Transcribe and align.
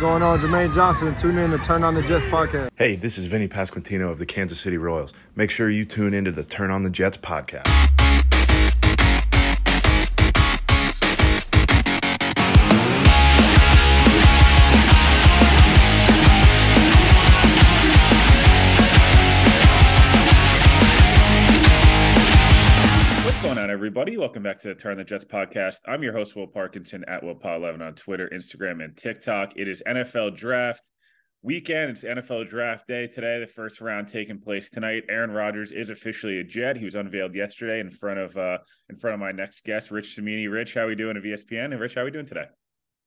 Going 0.00 0.22
on? 0.22 0.40
Jermaine 0.40 0.72
Johnson. 0.72 1.14
Tune 1.14 1.36
in 1.36 1.50
to 1.50 1.58
Turn 1.58 1.84
on 1.84 1.94
the 1.94 2.00
Jets 2.00 2.24
podcast. 2.24 2.70
Hey, 2.76 2.96
this 2.96 3.18
is 3.18 3.26
Vinny 3.26 3.46
Pasquantino 3.46 4.10
of 4.10 4.18
the 4.18 4.24
Kansas 4.24 4.58
City 4.58 4.78
Royals. 4.78 5.12
Make 5.36 5.50
sure 5.50 5.68
you 5.68 5.84
tune 5.84 6.14
into 6.14 6.32
the 6.32 6.42
Turn 6.42 6.70
on 6.70 6.84
the 6.84 6.90
Jets 6.90 7.18
podcast. 7.18 7.89
Everybody? 24.00 24.16
Welcome 24.16 24.42
back 24.42 24.56
to 24.60 24.68
the 24.68 24.74
Turn 24.74 24.96
the 24.96 25.04
Jets 25.04 25.26
podcast. 25.26 25.76
I'm 25.86 26.02
your 26.02 26.14
host, 26.14 26.34
Will 26.34 26.46
Parkinson 26.46 27.04
at 27.06 27.22
WillPaw11 27.22 27.82
on 27.86 27.94
Twitter, 27.94 28.30
Instagram, 28.32 28.82
and 28.82 28.96
TikTok. 28.96 29.58
It 29.58 29.68
is 29.68 29.82
NFL 29.86 30.34
draft 30.36 30.90
weekend. 31.42 31.90
It's 31.90 32.02
NFL 32.02 32.48
draft 32.48 32.88
day 32.88 33.08
today. 33.08 33.40
The 33.40 33.46
first 33.46 33.82
round 33.82 34.08
taking 34.08 34.40
place 34.40 34.70
tonight. 34.70 35.02
Aaron 35.10 35.32
Rodgers 35.32 35.70
is 35.70 35.90
officially 35.90 36.38
a 36.38 36.44
Jet. 36.44 36.78
He 36.78 36.86
was 36.86 36.94
unveiled 36.94 37.34
yesterday 37.34 37.78
in 37.78 37.90
front 37.90 38.18
of 38.20 38.34
uh, 38.38 38.56
in 38.88 38.96
front 38.96 39.12
of 39.12 39.20
my 39.20 39.32
next 39.32 39.64
guest, 39.64 39.90
Rich 39.90 40.14
Cimini. 40.16 40.46
Rich, 40.50 40.72
how 40.72 40.84
are 40.84 40.86
we 40.86 40.94
doing 40.94 41.18
at 41.18 41.22
ESPN? 41.22 41.66
And 41.66 41.78
Rich, 41.78 41.96
how 41.96 42.00
are 42.00 42.06
we 42.06 42.10
doing 42.10 42.24
today? 42.24 42.46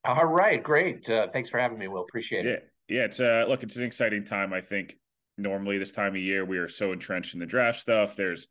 All 0.06 0.26
right, 0.26 0.62
great. 0.62 1.10
Uh, 1.10 1.28
thanks 1.34 1.50
for 1.50 1.58
having 1.60 1.80
me, 1.80 1.88
Will. 1.88 2.04
Appreciate 2.04 2.46
Yeah, 2.46 2.52
it. 2.52 2.70
yeah. 2.88 3.06
It's 3.06 3.20
uh, 3.20 3.46
look, 3.48 3.64
it's 3.64 3.78
an 3.78 3.84
exciting 3.84 4.26
time. 4.26 4.54
I 4.54 4.62
think 4.62 4.96
normally 5.40 5.80
this 5.80 5.92
time 5.92 6.14
of 6.14 6.22
year 6.22 6.46
we 6.46 6.60
are 6.60 6.70
so 6.70 6.92
entrenched 6.92 7.34
in 7.34 7.40
the 7.40 7.48
draft 7.48 7.80
stuff. 7.80 8.16
There's 8.16 8.46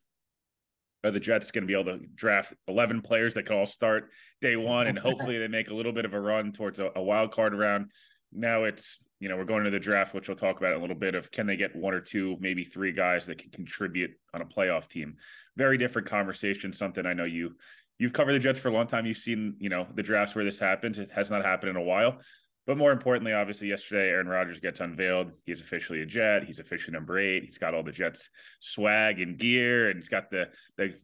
are 1.04 1.10
the 1.10 1.20
Jets 1.20 1.50
going 1.50 1.62
to 1.62 1.66
be 1.66 1.78
able 1.78 1.98
to 1.98 2.06
draft 2.14 2.54
11 2.68 3.02
players 3.02 3.34
that 3.34 3.44
can 3.44 3.56
all 3.56 3.66
start 3.66 4.10
day 4.40 4.56
one, 4.56 4.86
and 4.86 4.98
hopefully 4.98 5.38
they 5.38 5.48
make 5.48 5.70
a 5.70 5.74
little 5.74 5.92
bit 5.92 6.04
of 6.04 6.14
a 6.14 6.20
run 6.20 6.52
towards 6.52 6.78
a, 6.78 6.90
a 6.96 7.02
wild 7.02 7.32
card 7.32 7.54
round. 7.54 7.90
Now 8.32 8.64
it's 8.64 8.98
you 9.20 9.28
know 9.28 9.36
we're 9.36 9.44
going 9.44 9.64
to 9.64 9.70
the 9.70 9.78
draft, 9.78 10.14
which 10.14 10.28
we'll 10.28 10.36
talk 10.36 10.58
about 10.58 10.72
in 10.72 10.78
a 10.78 10.80
little 10.80 10.96
bit. 10.96 11.14
Of 11.14 11.30
can 11.30 11.46
they 11.46 11.56
get 11.56 11.76
one 11.76 11.94
or 11.94 12.00
two, 12.00 12.36
maybe 12.40 12.64
three 12.64 12.92
guys 12.92 13.26
that 13.26 13.38
can 13.38 13.50
contribute 13.50 14.12
on 14.32 14.40
a 14.40 14.46
playoff 14.46 14.88
team? 14.88 15.16
Very 15.56 15.76
different 15.76 16.08
conversation. 16.08 16.72
Something 16.72 17.06
I 17.06 17.12
know 17.12 17.24
you 17.24 17.56
you've 17.98 18.12
covered 18.12 18.32
the 18.32 18.38
Jets 18.38 18.58
for 18.58 18.68
a 18.68 18.72
long 18.72 18.86
time. 18.86 19.06
You've 19.06 19.18
seen 19.18 19.54
you 19.58 19.68
know 19.68 19.86
the 19.94 20.02
drafts 20.02 20.34
where 20.34 20.44
this 20.44 20.58
happens. 20.58 20.98
It 20.98 21.10
has 21.12 21.30
not 21.30 21.44
happened 21.44 21.70
in 21.70 21.76
a 21.76 21.82
while. 21.82 22.18
But 22.66 22.76
more 22.76 22.92
importantly, 22.92 23.32
obviously, 23.32 23.68
yesterday 23.68 24.08
Aaron 24.08 24.28
Rodgers 24.28 24.60
gets 24.60 24.80
unveiled. 24.80 25.32
He's 25.44 25.60
officially 25.60 26.02
a 26.02 26.06
Jet. 26.06 26.44
He's 26.44 26.60
officially 26.60 26.94
number 26.94 27.18
eight. 27.18 27.42
He's 27.42 27.58
got 27.58 27.74
all 27.74 27.82
the 27.82 27.90
Jets 27.92 28.30
swag 28.60 29.20
and 29.20 29.36
gear, 29.36 29.90
and 29.90 29.98
he's 29.98 30.08
got 30.08 30.30
the 30.30 30.48
the 30.76 30.94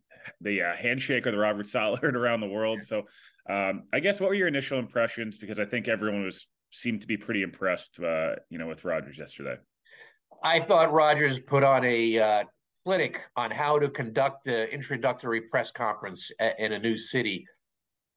the 0.41 0.63
uh, 0.63 0.77
handshake 0.77 1.27
or 1.27 1.33
the 1.33 1.39
Robert 1.39 1.67
Saleh 1.67 2.03
around 2.05 2.41
the 2.41 2.49
world. 2.49 2.83
So, 2.85 3.05
um, 3.51 3.85
I 3.93 4.01
guess 4.01 4.21
what 4.21 4.29
were 4.29 4.37
your 4.37 4.49
initial 4.49 4.79
impressions? 4.79 5.37
Because 5.39 5.59
I 5.59 5.65
think 5.65 5.89
everyone 5.89 6.25
was 6.25 6.47
seemed 6.71 7.01
to 7.01 7.07
be 7.07 7.17
pretty 7.17 7.43
impressed, 7.43 7.99
uh, 8.01 8.37
you 8.51 8.59
know, 8.59 8.67
with 8.67 8.85
Rodgers 8.85 9.19
yesterday. 9.19 9.57
I 10.45 10.61
thought 10.61 10.93
Rodgers 10.93 11.41
put 11.41 11.65
on 11.65 11.85
a 11.85 12.19
uh, 12.19 12.45
clinic 12.85 13.21
on 13.37 13.51
how 13.51 13.79
to 13.79 13.89
conduct 13.89 14.47
an 14.47 14.69
introductory 14.69 15.41
press 15.41 15.71
conference 15.71 16.31
a- 16.41 16.63
in 16.63 16.73
a 16.73 16.79
new 16.79 16.97
city. 16.97 17.47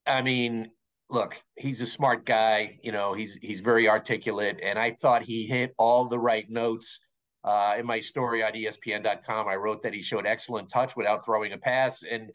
I 0.06 0.22
mean, 0.22 0.69
look, 1.12 1.36
he's 1.56 1.82
a 1.82 1.86
smart 1.86 2.26
guy. 2.26 2.80
You 2.82 2.92
know, 2.92 3.14
he's 3.14 3.38
he's 3.42 3.60
very 3.60 3.88
articulate, 3.88 4.60
and 4.64 4.80
I 4.80 4.98
thought 5.02 5.24
he 5.24 5.46
hit 5.46 5.76
all 5.78 6.06
the 6.08 6.18
right 6.20 6.50
notes. 6.50 7.06
Uh, 7.44 7.76
in 7.80 7.86
my 7.86 8.00
story 8.00 8.44
on 8.44 8.54
ESPN.com, 8.54 9.48
I 9.48 9.56
wrote 9.56 9.82
that 9.82 9.94
he 9.94 10.02
showed 10.02 10.28
excellent 10.28 10.70
touch 10.70 10.96
without 10.96 11.26
throwing 11.26 11.54
a 11.54 11.58
pass, 11.58 12.04
and 12.04 12.32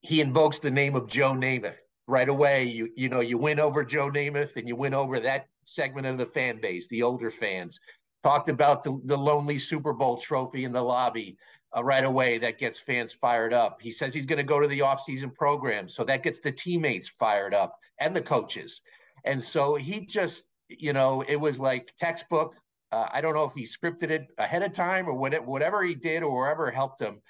he 0.00 0.20
invokes 0.20 0.58
the 0.58 0.70
name 0.70 0.94
of 0.94 1.08
Joe 1.08 1.32
Namath 1.32 1.76
right 2.06 2.28
away. 2.28 2.64
You 2.64 2.88
you 2.96 3.08
know 3.08 3.20
you 3.20 3.38
win 3.38 3.60
over 3.60 3.84
Joe 3.84 4.10
Namath, 4.10 4.56
and 4.56 4.66
you 4.66 4.74
win 4.74 4.94
over 4.94 5.20
that 5.20 5.46
segment 5.64 6.06
of 6.06 6.18
the 6.18 6.26
fan 6.26 6.60
base, 6.60 6.88
the 6.88 7.02
older 7.02 7.30
fans. 7.30 7.78
Talked 8.22 8.48
about 8.48 8.84
the, 8.84 9.00
the 9.06 9.18
lonely 9.18 9.58
Super 9.58 9.92
Bowl 9.92 10.16
trophy 10.16 10.64
in 10.64 10.72
the 10.72 10.82
lobby 10.82 11.36
uh, 11.76 11.82
right 11.82 12.04
away. 12.04 12.38
That 12.38 12.58
gets 12.58 12.78
fans 12.78 13.12
fired 13.12 13.52
up. 13.52 13.80
He 13.80 13.90
says 13.90 14.14
he's 14.14 14.26
going 14.26 14.38
to 14.38 14.42
go 14.42 14.60
to 14.60 14.68
the 14.68 14.80
offseason 14.80 15.34
program. 15.34 15.88
So 15.88 16.04
that 16.04 16.22
gets 16.22 16.40
the 16.40 16.52
teammates 16.52 17.08
fired 17.08 17.54
up 17.54 17.78
and 18.00 18.14
the 18.14 18.22
coaches. 18.22 18.82
And 19.24 19.42
so 19.42 19.74
he 19.74 20.06
just, 20.06 20.44
you 20.68 20.92
know, 20.92 21.24
it 21.26 21.36
was 21.36 21.60
like 21.60 21.92
textbook. 21.98 22.56
Uh, 22.90 23.06
I 23.12 23.20
don't 23.20 23.34
know 23.34 23.44
if 23.44 23.54
he 23.54 23.64
scripted 23.64 24.10
it 24.10 24.28
ahead 24.38 24.62
of 24.62 24.72
time 24.72 25.08
or 25.08 25.14
whatever, 25.14 25.44
whatever 25.44 25.82
he 25.82 25.94
did 25.94 26.22
or 26.22 26.34
wherever 26.34 26.70
helped 26.70 27.00
him. 27.00 27.22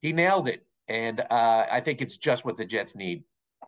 He 0.00 0.12
nailed 0.12 0.48
it. 0.48 0.66
And 0.88 1.20
uh, 1.20 1.66
I 1.70 1.80
think 1.80 2.00
it's 2.00 2.16
just 2.16 2.44
what 2.44 2.56
the 2.56 2.64
Jets 2.64 2.94
need. 2.94 3.24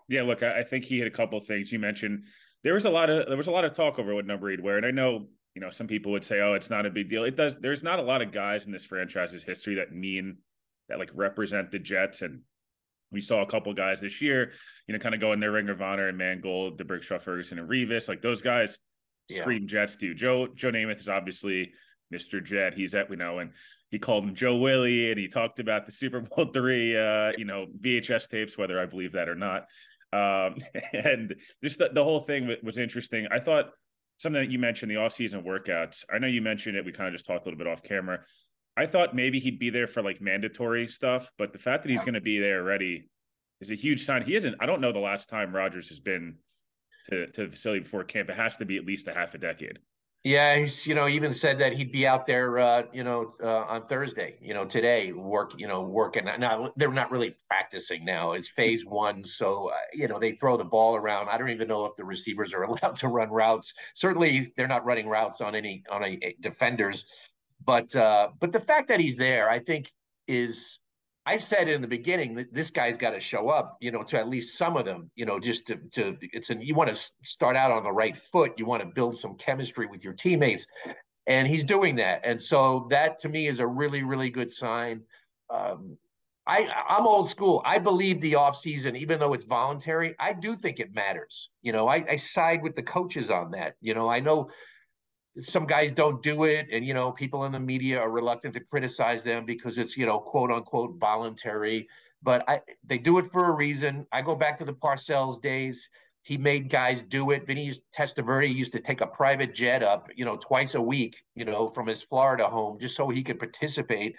Yeah, 0.09 0.23
look, 0.23 0.43
I, 0.43 0.61
I 0.61 0.65
think 0.65 0.85
he 0.85 0.99
hit 0.99 1.07
a 1.07 1.11
couple 1.11 1.41
things. 1.41 1.71
You 1.71 1.79
mentioned 1.79 2.25
there 2.65 2.75
was 2.75 2.85
a 2.85 2.91
lot 2.91 3.11
of 3.11 3.27
there 3.27 3.37
was 3.37 3.47
a 3.47 3.53
lot 3.53 3.65
of 3.65 3.73
talk 3.73 3.99
over 3.99 4.15
what 4.15 4.27
number 4.27 4.51
he'd 4.51 4.61
wear, 4.61 4.77
and 4.77 4.87
I 4.87 4.91
know 4.91 5.29
you 5.55 5.61
know 5.61 5.71
some 5.71 5.87
people 5.87 6.13
would 6.13 6.25
say, 6.25 6.41
"Oh, 6.41 6.55
it's 6.55 6.71
not 6.71 6.87
a 6.87 6.91
big 6.91 7.09
deal." 7.09 7.25
It 7.25 7.37
does. 7.37 7.57
There's 7.57 7.83
not 7.83 7.99
a 7.99 8.03
lot 8.03 8.23
of 8.23 8.33
guys 8.33 8.67
in 8.67 8.73
this 8.73 8.85
franchise's 8.85 9.45
history 9.45 9.75
that 9.77 9.93
mean 9.93 10.39
that 10.89 10.99
like 10.99 11.11
represent 11.15 11.71
the 11.71 11.79
Jets, 11.79 12.23
and 12.23 12.41
we 13.13 13.21
saw 13.21 13.43
a 13.43 13.47
couple 13.47 13.73
guys 13.75 14.01
this 14.01 14.21
year, 14.21 14.53
you 14.87 14.93
know, 14.93 14.99
kind 15.01 15.15
of 15.15 15.21
go 15.21 15.33
in 15.33 15.41
their 15.41 15.53
Ring 15.53 15.69
of 15.69 15.83
Honor 15.83 16.09
and 16.09 16.17
Mangold, 16.19 16.79
D'Brickashaw, 16.79 17.21
Ferguson, 17.21 17.59
and 17.59 17.69
Revis. 17.69 18.09
Like 18.09 18.23
those 18.23 18.43
guys 18.43 18.79
Yeah. 19.29 19.39
scream 19.39 19.67
Jets 19.67 19.97
do. 19.97 20.15
Joe 20.15 20.47
Joe 20.49 20.71
Namath 20.71 21.01
is 21.01 21.09
obviously 21.09 21.73
Mr. 22.13 22.43
Jet. 22.43 22.75
He's 22.75 22.95
at 22.95 23.09
we 23.11 23.17
know, 23.17 23.39
and 23.41 23.53
he 23.91 23.99
called 23.99 24.25
him 24.25 24.35
Joe 24.35 24.57
Willie, 24.57 25.11
and 25.11 25.19
he 25.19 25.27
talked 25.29 25.59
about 25.59 25.87
the 25.87 25.93
Super 25.93 26.21
Bowl 26.21 26.45
three, 26.55 26.97
uh, 26.97 27.33
you 27.37 27.45
know, 27.45 27.67
VHS 27.81 28.29
tapes, 28.29 28.57
whether 28.57 28.81
I 28.81 28.87
believe 28.87 29.13
that 29.13 29.29
or 29.29 29.35
not. 29.35 29.67
Um, 30.13 30.57
and 30.93 31.35
just 31.63 31.79
the, 31.79 31.91
the 31.93 32.03
whole 32.05 32.21
thing 32.21 32.57
was 32.63 32.79
interesting. 32.79 33.27
I 33.31 33.39
thought 33.41 33.71
something 34.21 34.43
that 34.43 34.51
you 34.51 34.59
mentioned 34.59 34.91
the 34.91 34.97
off-season 34.97 35.43
workouts. 35.43 36.05
I 36.13 36.19
know 36.19 36.27
you 36.27 36.43
mentioned 36.43 36.77
it. 36.77 36.85
We 36.85 36.93
kind 36.93 37.09
of 37.09 37.15
just 37.15 37.25
talked 37.25 37.47
a 37.47 37.49
little 37.49 37.57
bit 37.57 37.67
off 37.67 37.83
camera. 37.83 38.21
I 38.77 38.85
thought 38.85 39.17
maybe 39.17 39.41
he'd 39.41 39.59
be 39.59 39.71
there 39.71 39.87
for 39.87 40.03
like 40.03 40.21
mandatory 40.21 40.87
stuff, 40.89 41.31
but 41.39 41.55
the 41.55 41.59
fact 41.59 41.83
that 41.83 41.91
he's 41.91 42.05
going 42.05 42.15
to 42.15 42.21
be 42.21 42.39
there 42.39 42.61
already 42.61 43.09
is 43.63 43.71
a 43.71 43.75
huge 43.75 44.05
sign. 44.05 44.23
He 44.23 44.37
isn't. 44.37 44.57
I 44.61 44.67
don't 44.67 44.83
know 44.83 44.93
the 44.93 44.99
last 44.99 45.31
time 45.31 45.57
Rodgers 45.57 45.89
has 45.89 46.01
been 46.01 46.37
to 47.09 47.29
to 47.29 47.45
the 47.45 47.51
facility 47.51 47.81
before 47.81 48.05
camp. 48.05 48.29
It 48.29 48.37
has 48.37 48.59
to 48.59 48.67
be 48.67 48.77
at 48.77 48.85
least 48.85 49.09
a 49.09 49.15
half 49.15 49.35
a 49.35 49.39
decade. 49.39 49.79
Yeah, 50.23 50.57
he's 50.57 50.87
you 50.87 50.95
know 50.95 51.09
even 51.09 51.33
said 51.33 51.59
that 51.61 51.73
he'd 51.73 51.93
be 51.93 52.07
out 52.07 52.27
there 52.27 52.59
uh, 52.59 52.83
you 52.93 53.05
know 53.05 53.33
uh, 53.43 53.65
on 53.65 53.87
Thursday, 53.87 54.37
you 54.43 54.53
know 54.53 54.67
today 54.67 55.13
work 55.13 55.53
you 55.57 55.67
know 55.67 55.81
working. 55.81 56.27
Now 56.27 56.71
they're 56.77 56.93
not 56.93 57.11
really 57.11 57.35
practicing 57.49 58.05
now. 58.05 58.33
It's 58.33 58.49
phase 58.49 58.85
one, 58.85 59.25
so 59.25 59.71
uh, 59.71 59.77
you 59.95 60.09
know 60.09 60.19
they 60.19 60.33
throw 60.33 60.59
the 60.59 60.65
ball 60.65 60.95
around. 60.95 61.31
I 61.31 61.39
don't 61.39 61.49
even 61.49 61.69
know 61.69 61.87
if 61.87 61.97
the 61.97 62.05
receivers 62.05 62.53
are 62.53 62.63
allowed 62.65 62.97
to 62.97 63.09
run 63.09 63.31
routes. 63.31 63.73
Certainly, 63.95 64.53
they're 64.59 64.69
not 64.69 64.85
running 64.85 65.09
routes 65.09 65.41
on 65.41 65.55
any 65.55 65.83
on 65.91 66.05
a, 66.05 66.19
a 66.23 66.37
defenders. 66.41 67.07
But 67.65 67.97
uh, 67.97 68.29
but 68.39 68.53
the 68.53 68.61
fact 68.61 68.89
that 68.89 69.01
he's 69.01 69.17
there, 69.17 69.49
I 69.49 69.59
think, 69.59 69.91
is 70.29 70.81
I 71.31 71.37
said 71.37 71.69
in 71.69 71.81
the 71.81 71.87
beginning 71.87 72.35
that 72.35 72.53
this 72.53 72.73
guy's 72.73 72.97
got 72.97 73.11
to 73.11 73.21
show 73.21 73.51
up, 73.51 73.77
you 73.81 73.93
know, 73.93 74.03
to 74.03 74.19
at 74.19 74.29
least 74.29 74.59
some 74.59 74.77
of 74.77 74.85
them, 74.85 75.13
you 75.15 75.25
know, 75.25 75.39
just 75.39 75.69
to, 75.69 75.77
to 75.93 76.17
it's 76.21 76.51
an, 76.51 76.61
you 76.61 76.75
want 76.75 76.93
to 76.93 77.13
start 77.23 77.55
out 77.55 77.71
on 77.71 77.85
the 77.85 77.93
right 77.93 78.17
foot. 78.17 78.55
You 78.59 78.67
want 78.67 78.83
to 78.83 78.89
build 78.89 79.17
some 79.17 79.37
chemistry 79.37 79.87
with 79.87 80.03
your 80.03 80.13
teammates. 80.13 80.67
And 81.29 81.47
he's 81.47 81.63
doing 81.63 81.95
that. 81.97 82.23
And 82.25 82.43
so 82.43 82.89
that 82.91 83.21
to 83.21 83.29
me 83.29 83.47
is 83.47 83.61
a 83.61 83.67
really, 83.67 84.03
really 84.03 84.31
good 84.31 84.51
sign. 84.51 85.03
Um, 85.49 85.97
I 86.49 86.69
I'm 86.89 87.07
old 87.07 87.29
school. 87.29 87.63
I 87.65 87.79
believe 87.79 88.21
the 88.21 88.33
offseason, 88.33 88.99
even 88.99 89.21
though 89.21 89.33
it's 89.33 89.45
voluntary, 89.45 90.17
I 90.19 90.33
do 90.33 90.57
think 90.57 90.81
it 90.81 90.93
matters. 90.93 91.51
You 91.63 91.71
know, 91.71 91.87
I, 91.87 92.05
I 92.11 92.17
side 92.17 92.61
with 92.61 92.75
the 92.75 92.83
coaches 92.83 93.31
on 93.31 93.53
that. 93.53 93.77
You 93.83 93.95
know, 93.95 94.09
I 94.09 94.19
know 94.19 94.51
some 95.39 95.67
guys 95.67 95.93
don't 95.93 96.23
do 96.23 96.45
it, 96.45 96.67
and 96.73 96.85
you 96.85 96.95
know, 96.95 97.13
people 97.13 97.45
in 97.45 97.53
the 97.53 97.61
media 97.61 98.01
are 98.01 98.11
reluctant 98.11 98.55
to 98.55 98.61
criticize 98.61 99.23
them 99.23 99.45
because 99.45 99.79
it's 99.79 99.97
you 99.97 100.07
know, 100.07 100.19
quote 100.19 100.51
unquote, 100.51 100.99
voluntary. 100.99 101.89
But 102.23 102.45
I 102.49 102.61
they 102.85 102.99
do 102.99 103.19
it 103.19 103.27
for 103.27 103.51
a 103.51 103.55
reason. 103.55 104.07
I 104.13 104.23
go 104.23 104.35
back 104.35 104.59
to 104.59 104.65
the 104.65 104.73
Parcells 104.73 105.41
days. 105.41 105.89
He 106.23 106.37
made 106.37 106.69
guys 106.69 107.03
do 107.03 107.31
it. 107.31 107.47
Vinny 107.47 107.73
Testaverde 107.97 108.55
used 108.55 108.73
to 108.73 108.81
take 108.81 109.01
a 109.01 109.07
private 109.07 109.55
jet 109.55 109.83
up, 109.83 110.09
you 110.15 110.27
know, 110.27 110.37
twice 110.37 110.75
a 110.75 110.81
week, 110.81 111.17
you 111.35 111.47
know, 111.47 111.67
from 111.67 111.87
his 111.87 112.03
Florida 112.03 112.47
home 112.47 112.79
just 112.79 112.95
so 112.95 113.09
he 113.09 113.23
could 113.23 113.39
participate. 113.39 114.17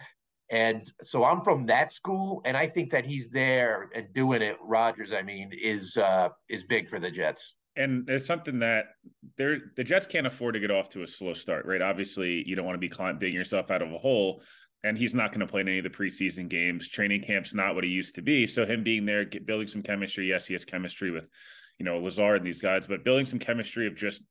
And 0.50 0.84
so 1.02 1.24
I'm 1.24 1.42
from 1.42 1.66
that 1.68 1.92
school, 1.92 2.42
and 2.44 2.58
I 2.58 2.68
think 2.68 2.92
that 2.92 3.06
he's 3.06 3.30
there 3.30 3.90
and 3.96 4.12
doing 4.14 4.42
it. 4.42 4.58
rodgers 4.62 5.14
I 5.14 5.22
mean, 5.22 5.52
is 5.54 5.96
uh, 5.98 6.30
is 6.50 6.64
big 6.64 6.90
for 6.90 7.00
the 7.00 7.12
Jets. 7.12 7.56
And 7.76 8.10
it's 8.10 8.26
something 8.26 8.60
that 8.60 8.96
they're 9.38 9.60
the 9.78 9.84
Jets 9.84 10.06
can't 10.06 10.28
afford 10.28 10.56
to 10.56 10.60
get 10.60 10.72
off 10.72 10.90
to 10.90 11.04
a 11.04 11.08
slow 11.08 11.34
start, 11.34 11.66
right? 11.66 11.82
Obviously, 11.82 12.44
you 12.46 12.56
don't 12.56 12.66
want 12.66 12.80
to 12.82 12.88
be 12.88 12.94
digging 13.20 13.38
yourself 13.38 13.72
out 13.72 13.82
of 13.82 13.94
a 13.94 13.98
hole. 13.98 14.42
And 14.84 14.98
he's 14.98 15.14
not 15.14 15.32
going 15.32 15.42
to 15.42 15.48
play 15.48 15.62
in 15.62 15.68
any 15.68 15.78
of 15.78 15.84
the 15.84 15.90
preseason 15.92 16.50
games. 16.50 16.90
Training 16.90 17.22
camp's 17.22 17.54
not 17.54 17.76
what 17.76 17.84
he 17.84 17.90
used 17.92 18.16
to 18.16 18.22
be. 18.22 18.48
So 18.48 18.66
him 18.66 18.84
being 18.84 19.06
there, 19.06 19.24
get, 19.26 19.46
building 19.46 19.68
some 19.68 19.84
chemistry. 19.84 20.28
Yes, 20.28 20.48
he 20.48 20.56
has 20.56 20.66
chemistry 20.66 21.12
with, 21.12 21.30
you 21.78 21.86
know, 21.86 22.00
Lazard 22.00 22.38
and 22.38 22.48
these 22.48 22.62
guys, 22.62 22.88
but 22.88 23.06
building 23.06 23.28
some 23.28 23.38
chemistry 23.38 23.86
of 23.86 23.96
just 23.96 24.24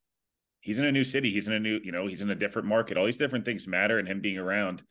he's 0.60 0.78
in 0.78 0.84
a 0.84 0.92
new 0.92 1.04
city, 1.04 1.30
he's 1.30 1.48
in 1.48 1.54
a 1.54 1.60
new, 1.60 1.80
you 1.82 1.92
know, 1.92 2.06
he's 2.06 2.22
in 2.22 2.30
a 2.30 2.34
different 2.34 2.68
market. 2.68 2.96
All 2.96 3.06
these 3.06 3.16
different 3.16 3.44
things 3.44 3.66
matter, 3.66 3.98
and 3.98 4.08
him 4.08 4.20
being 4.20 4.38
around 4.38 4.82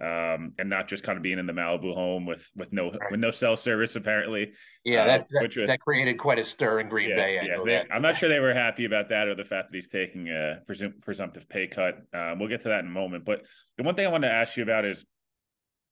um, 0.00 0.52
and 0.58 0.68
not 0.68 0.88
just 0.88 1.04
kind 1.04 1.16
of 1.16 1.22
being 1.22 1.38
in 1.38 1.46
the 1.46 1.52
Malibu 1.52 1.94
home 1.94 2.26
with 2.26 2.48
with 2.56 2.72
no 2.72 2.90
right. 2.90 3.10
with 3.10 3.20
no 3.20 3.30
cell 3.30 3.56
service 3.56 3.94
apparently. 3.94 4.52
Yeah, 4.84 5.06
that 5.06 5.20
uh, 5.22 5.24
that, 5.40 5.56
was, 5.56 5.66
that, 5.68 5.80
created 5.80 6.18
quite 6.18 6.38
a 6.38 6.44
stir 6.44 6.80
in 6.80 6.88
Green 6.88 7.10
yeah, 7.10 7.16
Bay. 7.16 7.38
I 7.38 7.42
yeah, 7.42 7.56
they, 7.64 7.84
I'm 7.90 8.02
not 8.02 8.16
sure 8.16 8.28
they 8.28 8.40
were 8.40 8.54
happy 8.54 8.84
about 8.84 9.08
that 9.10 9.28
or 9.28 9.34
the 9.34 9.44
fact 9.44 9.70
that 9.70 9.76
he's 9.76 9.88
taking 9.88 10.28
a 10.28 10.60
presum- 10.68 11.00
presumptive 11.02 11.48
pay 11.48 11.66
cut. 11.66 11.98
Um, 12.12 12.38
we'll 12.38 12.48
get 12.48 12.62
to 12.62 12.68
that 12.68 12.80
in 12.80 12.86
a 12.86 12.90
moment. 12.90 13.24
But 13.24 13.42
the 13.76 13.84
one 13.84 13.94
thing 13.94 14.06
I 14.06 14.10
want 14.10 14.24
to 14.24 14.30
ask 14.30 14.56
you 14.56 14.62
about 14.62 14.84
is 14.84 15.04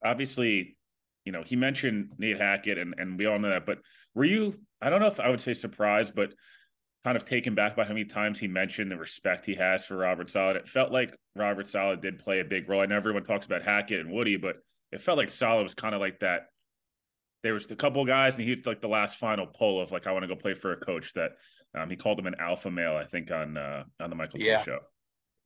obviously, 0.05 0.77
you 1.25 1.33
know, 1.33 1.43
he 1.45 1.57
mentioned 1.57 2.13
Nate 2.19 2.41
Hackett, 2.41 2.79
and 2.79 2.95
and 2.99 3.19
we 3.19 3.27
all 3.27 3.39
know 3.39 3.51
that. 3.51 3.67
But 3.67 3.79
were 4.15 4.25
you? 4.25 4.59
I 4.83 4.91
don't 4.91 5.01
know 5.01 5.09
if 5.09 5.21
I 5.21 5.29
would 5.29 5.41
say 5.41 5.55
surprised, 5.55 6.15
but 6.15 6.33
kind 7.05 7.17
of 7.17 7.25
taken 7.25 7.55
back 7.55 7.77
by 7.77 7.85
how 7.85 7.95
many 7.95 8.05
times 8.05 8.39
he 8.39 8.47
mentioned 8.47 8.91
the 8.91 8.97
respect 8.97 9.47
he 9.47 9.55
has 9.55 9.85
for 9.85 9.97
Robert 9.97 10.29
Saleh. 10.29 10.57
It 10.57 10.69
felt 10.69 10.93
like 10.93 11.15
Robert 11.35 11.67
Saleh 11.67 12.01
did 12.01 12.19
play 12.19 12.41
a 12.41 12.45
big 12.45 12.69
role. 12.69 12.83
I 12.83 12.87
know 12.87 12.97
everyone 12.97 13.25
talks 13.25 13.47
about 13.47 13.63
Hackett 13.63 14.01
and 14.01 14.13
Woody, 14.13 14.37
but 14.37 14.57
it 14.93 15.01
felt 15.01 15.17
like 15.17 15.31
Saleh 15.31 15.63
was 15.63 15.75
kind 15.75 15.95
of 15.95 16.01
like 16.01 16.21
that. 16.21 16.49
There 17.43 17.55
was 17.55 17.71
a 17.71 17.77
couple 17.77 18.05
guys, 18.05 18.37
and 18.37 18.45
he 18.45 18.51
was 18.51 18.67
like 18.67 18.83
the 18.83 18.89
last 18.89 19.17
final 19.17 19.47
pull 19.47 19.81
of 19.81 19.93
like, 19.93 20.07
I 20.07 20.13
want 20.13 20.25
to 20.25 20.29
go 20.29 20.37
play 20.37 20.53
for 20.53 20.73
a 20.73 20.77
coach. 20.77 21.15
That 21.15 21.33
um, 21.75 21.89
he 21.89 21.97
called 21.97 22.19
him 22.19 22.27
an 22.27 22.35
alpha 22.39 22.71
male, 22.71 22.97
I 22.97 23.07
think, 23.07 23.31
on 23.31 23.57
uh, 23.57 23.85
on 23.99 24.11
the 24.11 24.17
Michael 24.17 24.41
yeah. 24.41 24.63
show. 24.63 24.81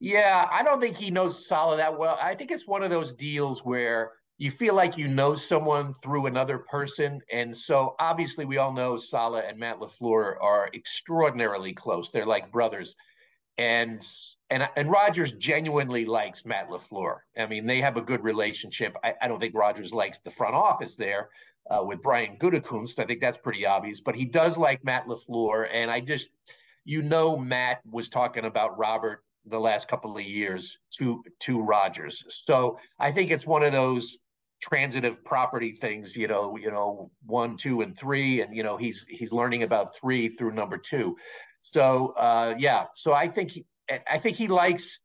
Yeah, 0.01 0.45
I 0.51 0.61
don't 0.61 0.81
think 0.81 0.97
he 0.97 1.09
knows 1.09 1.47
Saleh 1.47 1.77
that 1.77 1.97
well. 1.97 2.19
I 2.21 2.35
think 2.35 2.51
it's 2.51 2.67
one 2.67 2.83
of 2.83 2.89
those 2.89 3.13
deals 3.13 3.63
where 3.63 4.11
you 4.37 4.51
feel 4.51 4.75
like 4.75 4.97
you 4.97 5.07
know 5.07 5.33
someone 5.33 5.93
through 5.93 6.25
another 6.25 6.57
person. 6.57 7.21
And 7.31 7.55
so 7.55 7.95
obviously 7.99 8.45
we 8.45 8.57
all 8.57 8.73
know 8.73 8.97
Saleh 8.97 9.45
and 9.47 9.57
Matt 9.57 9.79
LaFleur 9.79 10.35
are 10.41 10.69
extraordinarily 10.73 11.73
close. 11.73 12.11
They're 12.11 12.25
like 12.25 12.51
brothers. 12.51 12.95
And 13.57 14.05
and 14.49 14.67
and 14.75 14.91
Rodgers 14.91 15.31
genuinely 15.31 16.03
likes 16.03 16.45
Matt 16.45 16.69
LaFleur. 16.69 17.19
I 17.37 17.45
mean, 17.45 17.65
they 17.65 17.79
have 17.79 17.95
a 17.95 18.01
good 18.01 18.21
relationship. 18.21 18.97
I, 19.01 19.13
I 19.21 19.29
don't 19.29 19.39
think 19.39 19.55
Rodgers 19.55 19.93
likes 19.93 20.19
the 20.19 20.29
front 20.29 20.55
office 20.55 20.95
there 20.95 21.29
uh, 21.71 21.81
with 21.81 22.01
Brian 22.01 22.37
Gutekunst. 22.37 22.99
I 22.99 23.05
think 23.05 23.21
that's 23.21 23.37
pretty 23.37 23.65
obvious, 23.65 24.01
but 24.01 24.15
he 24.15 24.25
does 24.25 24.57
like 24.57 24.83
Matt 24.83 25.07
LaFleur. 25.07 25.69
And 25.71 25.89
I 25.89 26.01
just, 26.01 26.31
you 26.83 27.01
know, 27.01 27.37
Matt 27.37 27.79
was 27.89 28.09
talking 28.09 28.43
about 28.43 28.77
Robert 28.77 29.23
the 29.45 29.59
last 29.59 29.87
couple 29.87 30.17
of 30.17 30.23
years 30.23 30.79
to 30.91 31.23
to 31.39 31.61
Rodgers. 31.61 32.23
So 32.27 32.77
I 32.99 33.11
think 33.11 33.31
it's 33.31 33.47
one 33.47 33.63
of 33.63 33.71
those 33.71 34.17
transitive 34.61 35.23
property 35.23 35.73
things 35.73 36.15
you 36.15 36.27
know 36.27 36.57
you 36.57 36.71
know 36.71 37.11
one 37.25 37.57
two 37.57 37.81
and 37.81 37.97
three 37.97 38.41
and 38.41 38.55
you 38.55 38.63
know 38.63 38.77
he's 38.77 39.05
he's 39.09 39.33
learning 39.33 39.63
about 39.63 39.95
three 39.95 40.29
through 40.29 40.51
number 40.51 40.77
two. 40.77 41.15
So 41.59 42.13
uh 42.17 42.55
yeah 42.57 42.85
so 42.93 43.13
i 43.13 43.27
think 43.27 43.51
he 43.51 43.65
i 44.09 44.17
think 44.17 44.37
he 44.37 44.47
likes 44.47 44.99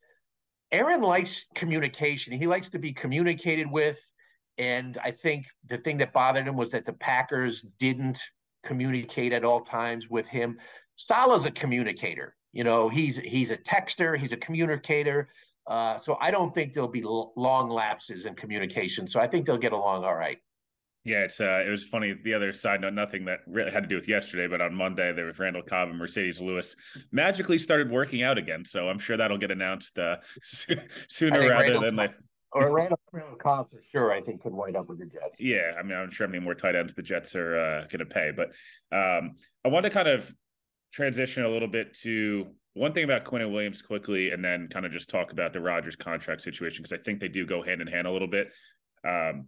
aaron 0.71 1.01
likes 1.01 1.45
communication. 1.53 2.37
He 2.37 2.47
likes 2.47 2.69
to 2.69 2.79
be 2.79 2.93
communicated 2.93 3.69
with 3.69 3.99
and 4.57 4.97
i 5.03 5.11
think 5.11 5.45
the 5.65 5.77
thing 5.77 5.97
that 5.97 6.13
bothered 6.13 6.47
him 6.47 6.55
was 6.55 6.71
that 6.71 6.85
the 6.85 6.93
packers 6.93 7.61
didn't 7.61 8.21
communicate 8.63 9.33
at 9.33 9.43
all 9.43 9.61
times 9.61 10.09
with 10.09 10.27
him. 10.27 10.57
Saleh's 10.95 11.45
a 11.45 11.51
communicator 11.51 12.35
you 12.53 12.63
know 12.63 12.89
he's 12.89 13.17
he's 13.17 13.51
a 13.51 13.57
texter 13.57 14.17
he's 14.17 14.33
a 14.33 14.37
communicator 14.37 15.29
uh, 15.67 15.97
so 15.97 16.17
I 16.19 16.31
don't 16.31 16.53
think 16.53 16.73
there'll 16.73 16.89
be 16.89 17.03
l- 17.03 17.33
long 17.35 17.69
lapses 17.69 18.25
in 18.25 18.35
communication. 18.35 19.07
So 19.07 19.19
I 19.19 19.27
think 19.27 19.45
they'll 19.45 19.57
get 19.57 19.73
along 19.73 20.03
all 20.03 20.15
right. 20.15 20.37
Yeah, 21.03 21.23
it's 21.23 21.41
uh, 21.41 21.63
it 21.65 21.69
was 21.69 21.83
funny. 21.83 22.13
The 22.23 22.33
other 22.33 22.53
side 22.53 22.81
note, 22.81 22.93
nothing 22.93 23.25
that 23.25 23.39
really 23.47 23.71
had 23.71 23.81
to 23.81 23.89
do 23.89 23.95
with 23.95 24.07
yesterday, 24.07 24.47
but 24.47 24.61
on 24.61 24.73
Monday 24.73 25.11
there 25.13 25.25
was 25.25 25.39
Randall 25.39 25.63
Cobb 25.63 25.89
and 25.89 25.99
Marcedes 25.99 26.39
Lewis 26.39 26.75
magically 27.11 27.57
started 27.57 27.89
working 27.89 28.21
out 28.21 28.37
again. 28.37 28.63
So 28.63 28.87
I'm 28.87 28.99
sure 28.99 29.17
that'll 29.17 29.39
get 29.39 29.49
announced 29.49 29.97
uh, 29.97 30.17
sooner 30.45 31.39
rather 31.39 31.49
Randall 31.49 31.81
than 31.81 31.95
later. 31.95 32.15
Or 32.53 32.69
Randall, 32.69 32.99
Randall 33.13 33.37
Cobb 33.37 33.69
for 33.69 33.81
sure, 33.81 34.11
I 34.11 34.19
think 34.19 34.41
could 34.41 34.51
wind 34.51 34.75
up 34.75 34.89
with 34.89 34.99
the 34.99 35.05
Jets. 35.05 35.41
Yeah, 35.41 35.71
I 35.79 35.83
mean, 35.83 35.97
I'm 35.97 36.11
sure 36.11 36.27
how 36.27 36.31
many 36.31 36.43
more 36.43 36.53
tight 36.53 36.75
ends 36.75 36.93
the 36.93 37.01
Jets 37.01 37.33
are 37.33 37.57
uh, 37.57 37.79
going 37.87 37.99
to 37.99 38.05
pay, 38.05 38.31
but 38.35 38.49
um, 38.93 39.35
I 39.63 39.69
want 39.69 39.85
to 39.85 39.89
kind 39.89 40.09
of 40.09 40.29
transition 40.91 41.45
a 41.45 41.49
little 41.49 41.69
bit 41.69 41.93
to 42.01 42.47
one 42.73 42.93
thing 42.93 43.03
about 43.03 43.25
Quinnen 43.25 43.51
Williams 43.51 43.81
quickly, 43.81 44.31
and 44.31 44.43
then 44.43 44.67
kind 44.67 44.85
of 44.85 44.91
just 44.91 45.09
talk 45.09 45.31
about 45.31 45.53
the 45.53 45.59
Rodgers 45.59 45.95
contract 45.95 46.41
situation 46.41 46.83
because 46.83 46.97
I 46.97 47.03
think 47.03 47.19
they 47.19 47.27
do 47.27 47.45
go 47.45 47.61
hand 47.61 47.81
in 47.81 47.87
hand 47.87 48.07
a 48.07 48.11
little 48.11 48.27
bit. 48.27 48.53
Um, 49.07 49.47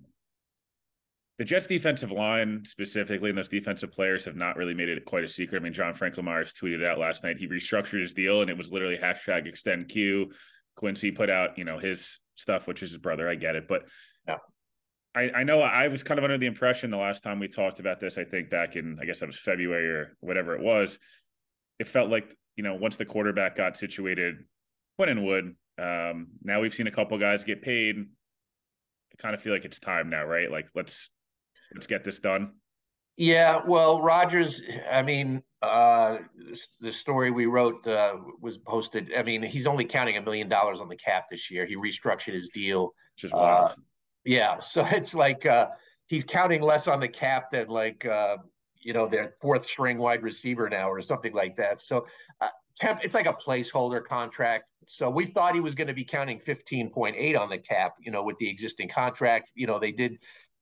the 1.40 1.46
Jets 1.46 1.66
defensive 1.66 2.12
line 2.12 2.64
specifically, 2.66 3.30
and 3.30 3.38
those 3.38 3.50
defensive 3.50 3.92
players 3.92 4.24
have 4.25 4.36
not 4.36 4.56
really 4.56 4.74
made 4.74 4.90
it 4.90 5.06
quite 5.06 5.24
a 5.24 5.28
secret. 5.28 5.60
I 5.60 5.64
mean, 5.64 5.74
John 5.74 5.94
Franklin 5.94 6.25
Myers 6.25 6.54
tweeted 6.54 6.86
out 6.86 7.00
last 7.00 7.24
night 7.24 7.38
he 7.38 7.48
restructured 7.48 8.02
his 8.02 8.14
deal, 8.14 8.42
and 8.42 8.50
it 8.50 8.58
was 8.58 8.72
literally 8.72 8.98
hashtag 8.98 9.48
extend 9.48 9.88
Q. 9.88 10.31
Quincy 10.75 11.12
put 11.12 11.30
out, 11.30 11.58
you 11.58 11.64
know, 11.64 11.80
his 11.80 12.20
stuff, 12.36 12.68
which 12.68 12.84
is 12.84 12.90
his 12.90 12.98
brother. 12.98 13.30
I 13.30 13.36
get 13.36 13.56
it, 13.56 13.68
but 13.68 13.84
yeah. 14.28 14.38
I, 15.16 15.30
I 15.36 15.44
know 15.44 15.62
I 15.62 15.88
was 15.88 16.04
kind 16.04 16.18
of 16.18 16.24
under 16.24 16.38
the 16.38 16.48
impression 16.48 16.90
the 16.90 16.98
last 16.98 17.24
time 17.24 17.40
we 17.40 17.48
talked 17.48 17.80
about 17.80 18.00
this. 18.00 18.18
I 18.18 18.24
think 18.24 18.50
back 18.50 18.75
in, 18.75 18.98
I 19.02 19.06
guess 19.06 19.20
that 19.20 19.28
was 19.28 19.40
February 19.40 19.88
or 19.88 20.18
whatever 20.22 20.56
it 20.56 20.62
was. 20.62 21.00
It 21.80 21.88
felt 21.88 22.10
like 22.10 22.36
you 22.56 22.64
know, 22.64 22.76
once 22.76 22.98
the 22.98 23.06
quarterback 23.06 23.56
got 23.56 23.78
situated, 23.78 24.36
Quinnen 25.00 25.26
Wood. 25.26 25.56
Um, 25.82 26.27
now 26.44 26.62
we've 26.62 26.74
seen 26.74 26.88
a 26.88 26.92
couple 26.92 27.18
guys 27.18 27.44
get 27.44 27.62
paid. 27.62 27.96
I 27.98 29.22
kind 29.22 29.36
of 29.36 29.42
feel 29.42 29.54
like 29.54 29.66
it's 29.66 29.80
time 29.80 30.10
now, 30.10 30.24
right? 30.25 30.51
Like 30.51 30.68
let's 30.75 31.10
let's 31.74 31.88
get 31.88 32.04
this 32.04 32.20
done. 32.20 32.54
Yeah, 33.18 33.62
well, 33.66 34.01
Rodgers. 34.01 34.62
I 34.92 35.04
mean, 35.04 35.44
uh, 35.62 36.18
the 36.82 36.92
story 36.92 37.30
we 37.30 37.46
wrote 37.46 37.86
uh, 37.88 38.16
was 38.42 38.58
posted. 38.58 39.12
I 39.16 39.22
mean, 39.22 39.44
he's 39.44 39.68
only 39.68 39.86
counting 39.86 40.18
a 40.18 40.22
million 40.22 40.50
dollars 40.50 40.82
on 40.82 40.89
the 40.89 40.96
cap 40.96 41.25
this 41.30 41.51
year. 41.51 41.66
He 41.66 41.75
restructured 41.75 42.34
his 42.34 42.50
deal. 42.50 42.94
Just 43.18 43.34
wild. 43.34 43.72
Uh, 43.72 43.74
yeah, 44.25 44.58
so 44.60 44.86
it's 44.92 45.13
like 45.13 45.46
uh, 45.46 45.68
he's 46.08 46.24
counting 46.24 46.62
less 46.62 46.88
on 46.88 47.00
the 47.00 47.08
cap 47.08 47.51
than 47.51 47.68
like 47.68 48.06
uh, 48.06 48.38
you 48.84 48.94
know 48.94 49.08
their 49.08 49.36
fourth 49.42 49.68
string 49.68 49.98
wide 49.98 50.24
receiver 50.24 50.70
now 50.70 50.89
or 50.89 51.01
something 51.01 51.34
like 51.34 51.56
that. 51.58 51.82
So 51.82 51.98
uh, 51.98 52.01
temp, 52.75 53.00
it's 53.03 53.13
like 53.13 53.25
a 53.25 53.34
placeholder 53.34 54.03
contract. 54.03 54.72
So 54.88 55.10
we 55.10 55.25
thought 55.27 55.53
he 55.53 55.62
was 55.62 55.75
going 55.75 55.88
to 55.88 55.94
be 55.94 56.03
counting 56.03 56.39
15.8 56.39 57.39
on 57.39 57.50
the 57.50 57.58
cap, 57.58 57.94
you 58.00 58.12
know, 58.12 58.24
with 58.24 58.38
the 58.38 58.50
existing 58.50 58.89
contract. 58.89 59.51
You 59.56 59.68
know, 59.68 59.80
they 59.80 59.92
did 59.92 60.18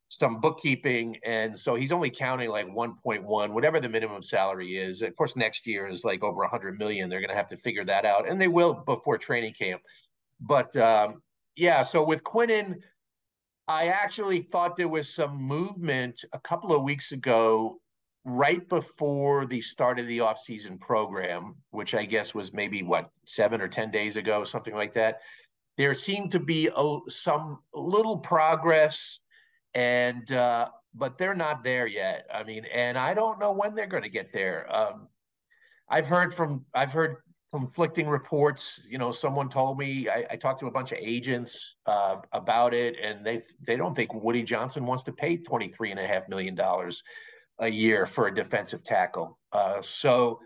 some 0.08 0.42
bookkeeping, 0.42 1.18
and 1.26 1.58
so 1.58 1.76
he's 1.76 1.92
only 1.92 2.10
counting 2.10 2.50
like 2.50 2.68
1.1, 2.68 3.50
whatever 3.50 3.80
the 3.80 3.90
minimum 3.90 4.22
salary 4.22 4.78
is. 4.78 5.02
Of 5.02 5.16
course, 5.16 5.36
next 5.36 5.66
year 5.66 5.88
is 5.88 6.04
like 6.04 6.24
over 6.24 6.42
100 6.42 6.78
million. 6.78 7.10
They're 7.10 7.22
going 7.22 7.30
to 7.30 7.36
have 7.36 7.48
to 7.48 7.58
figure 7.58 7.86
that 7.86 8.06
out, 8.06 8.28
and 8.28 8.40
they 8.40 8.50
will 8.50 8.74
before 8.74 9.18
training 9.18 9.54
camp. 9.54 9.82
But 10.42 10.76
um, 10.78 11.22
yeah, 11.56 11.84
so 11.84 12.04
with 12.04 12.24
Quinnen. 12.24 12.76
I 13.68 13.88
actually 13.88 14.42
thought 14.42 14.76
there 14.76 14.90
was 14.90 15.08
some 15.14 15.38
movement 15.38 16.26
a 16.34 16.40
couple 16.40 16.76
of 16.76 16.84
weeks 16.84 17.14
ago 17.14 17.80
right 18.24 18.68
before 18.70 19.46
the 19.46 19.62
start 19.62 20.00
of 20.00 20.08
the 20.08 20.20
offseason 20.20 20.80
program, 20.80 21.56
which 21.72 21.96
I 21.96 22.06
guess 22.06 22.36
was 22.36 22.54
maybe 22.54 22.84
what 22.84 23.10
seven 23.26 23.62
or 23.62 23.68
ten 23.68 23.92
days 23.92 24.18
ago, 24.18 24.44
something 24.44 24.76
like 24.76 24.94
that. 24.94 25.22
There 25.78 25.94
seemed 25.94 26.32
to 26.32 26.40
be 26.40 26.70
a, 26.76 26.98
some 27.08 27.60
little 27.74 28.18
progress, 28.18 29.20
and 29.74 30.32
uh, 30.32 30.70
but 30.94 31.18
they're 31.18 31.34
not 31.34 31.64
there 31.64 31.88
yet. 31.88 32.28
I 32.34 32.44
mean, 32.44 32.66
and 32.66 32.98
I 32.98 33.14
don't 33.14 33.40
know 33.40 33.52
when 33.52 33.74
they're 33.74 33.88
going 33.88 34.04
to 34.04 34.10
get 34.10 34.32
there. 34.32 34.68
Um, 34.74 35.08
I've 35.90 36.08
heard 36.08 36.34
from 36.34 36.66
I've 36.74 36.92
heard 36.92 37.18
conflicting 37.52 38.08
reports. 38.08 38.84
You 38.88 39.00
know, 39.00 39.12
someone 39.12 39.50
told 39.50 39.80
me 39.80 40.08
I, 40.10 40.26
I 40.32 40.36
talked 40.36 40.60
to 40.60 40.68
a 40.68 40.72
bunch 40.72 40.92
of 40.92 41.00
agents 41.02 41.76
uh, 41.88 42.18
about 42.34 42.76
it, 42.76 42.98
and 43.02 43.26
they 43.26 43.42
they 43.66 43.78
don't 43.78 43.96
think 43.96 44.14
Woody 44.14 44.44
Johnson 44.44 44.86
wants 44.86 45.04
to 45.06 45.12
pay 45.12 45.38
twenty 45.38 45.70
three 45.70 45.90
and 45.90 46.00
a 46.00 46.06
half 46.06 46.30
million 46.30 46.54
dollars 46.54 47.04
a 47.62 47.70
year 47.70 48.06
for 48.06 48.28
a 48.28 48.34
defensive 48.34 48.84
tackle. 48.84 49.38
Uh, 49.54 49.82
so 49.82 50.40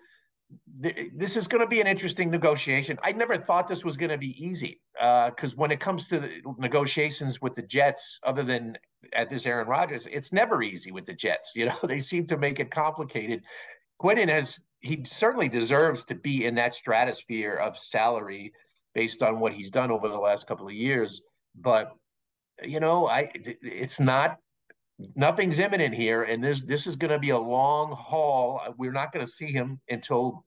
th- 0.84 1.12
this 1.16 1.38
is 1.38 1.48
going 1.48 1.62
to 1.62 1.68
be 1.68 1.82
an 1.82 1.88
interesting 1.88 2.30
negotiation. 2.30 3.00
I 3.02 3.14
never 3.14 3.38
thought 3.38 3.68
this 3.68 3.86
was 3.86 3.98
going 3.98 4.12
to 4.12 4.18
be 4.18 4.36
easy 4.44 4.82
because 4.94 5.54
uh, 5.54 5.58
when 5.58 5.72
it 5.72 5.80
comes 5.80 6.08
to 6.10 6.30
negotiations 6.58 7.42
with 7.42 7.56
the 7.56 7.62
Jets, 7.62 8.20
other 8.24 8.44
than 8.44 8.78
at 9.14 9.30
this 9.30 9.46
Aaron 9.46 9.68
Rodgers, 9.68 10.08
it's 10.12 10.34
never 10.34 10.62
easy 10.62 10.92
with 10.92 11.06
the 11.06 11.14
Jets. 11.14 11.54
You 11.56 11.68
know, 11.68 11.78
they 11.88 12.00
seem 12.00 12.26
to 12.28 12.38
make 12.38 12.60
it 12.60 12.70
complicated. 12.70 13.44
Quinnen 14.00 14.30
has 14.30 14.60
he 14.82 15.02
certainly 15.04 15.50
deserves 15.50 16.04
to 16.06 16.16
be 16.16 16.46
in 16.46 16.54
that 16.56 16.74
stratosphere 16.74 17.56
of 17.56 17.78
salary 17.78 18.54
based 18.94 19.24
on 19.24 19.40
what 19.40 19.54
he's 19.54 19.72
done 19.72 19.90
over 19.90 20.08
the 20.08 20.18
last 20.18 20.48
couple 20.48 20.68
of 20.68 20.74
years. 20.74 21.22
But 21.56 21.92
you 22.62 22.80
know, 22.80 23.08
I 23.08 23.32
it's 23.34 24.00
not 24.00 24.38
nothing's 25.16 25.60
imminent 25.60 25.94
here, 25.94 26.24
and 26.24 26.44
this 26.44 26.62
this 26.62 26.88
is 26.88 26.96
going 26.96 27.12
to 27.12 27.20
be 27.20 27.32
a 27.32 27.38
long 27.38 27.92
haul. 27.92 28.62
We're 28.78 28.92
not 28.92 29.12
going 29.12 29.26
to 29.26 29.32
see 29.32 29.48
him 29.48 29.80
until 29.90 30.46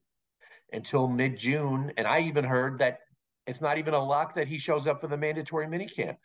until 0.72 1.08
mid 1.08 1.36
June, 1.36 1.92
and 1.96 2.06
I 2.06 2.20
even 2.20 2.44
heard 2.44 2.78
that 2.78 3.00
it's 3.46 3.60
not 3.60 3.78
even 3.78 3.94
a 3.94 4.04
lock 4.04 4.34
that 4.34 4.48
he 4.48 4.58
shows 4.58 4.86
up 4.86 5.00
for 5.00 5.06
the 5.06 5.16
mandatory 5.16 5.66
minicamp. 5.66 6.16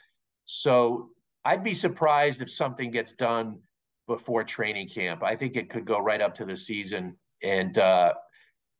So 0.45 1.09
I'd 1.45 1.63
be 1.63 1.73
surprised 1.73 2.41
if 2.41 2.51
something 2.51 2.91
gets 2.91 3.13
done 3.13 3.59
before 4.07 4.43
training 4.43 4.89
camp. 4.89 5.23
I 5.23 5.35
think 5.35 5.55
it 5.55 5.69
could 5.69 5.85
go 5.85 5.99
right 5.99 6.21
up 6.21 6.35
to 6.35 6.45
the 6.45 6.55
season, 6.55 7.15
and 7.41 7.77
uh, 7.77 8.13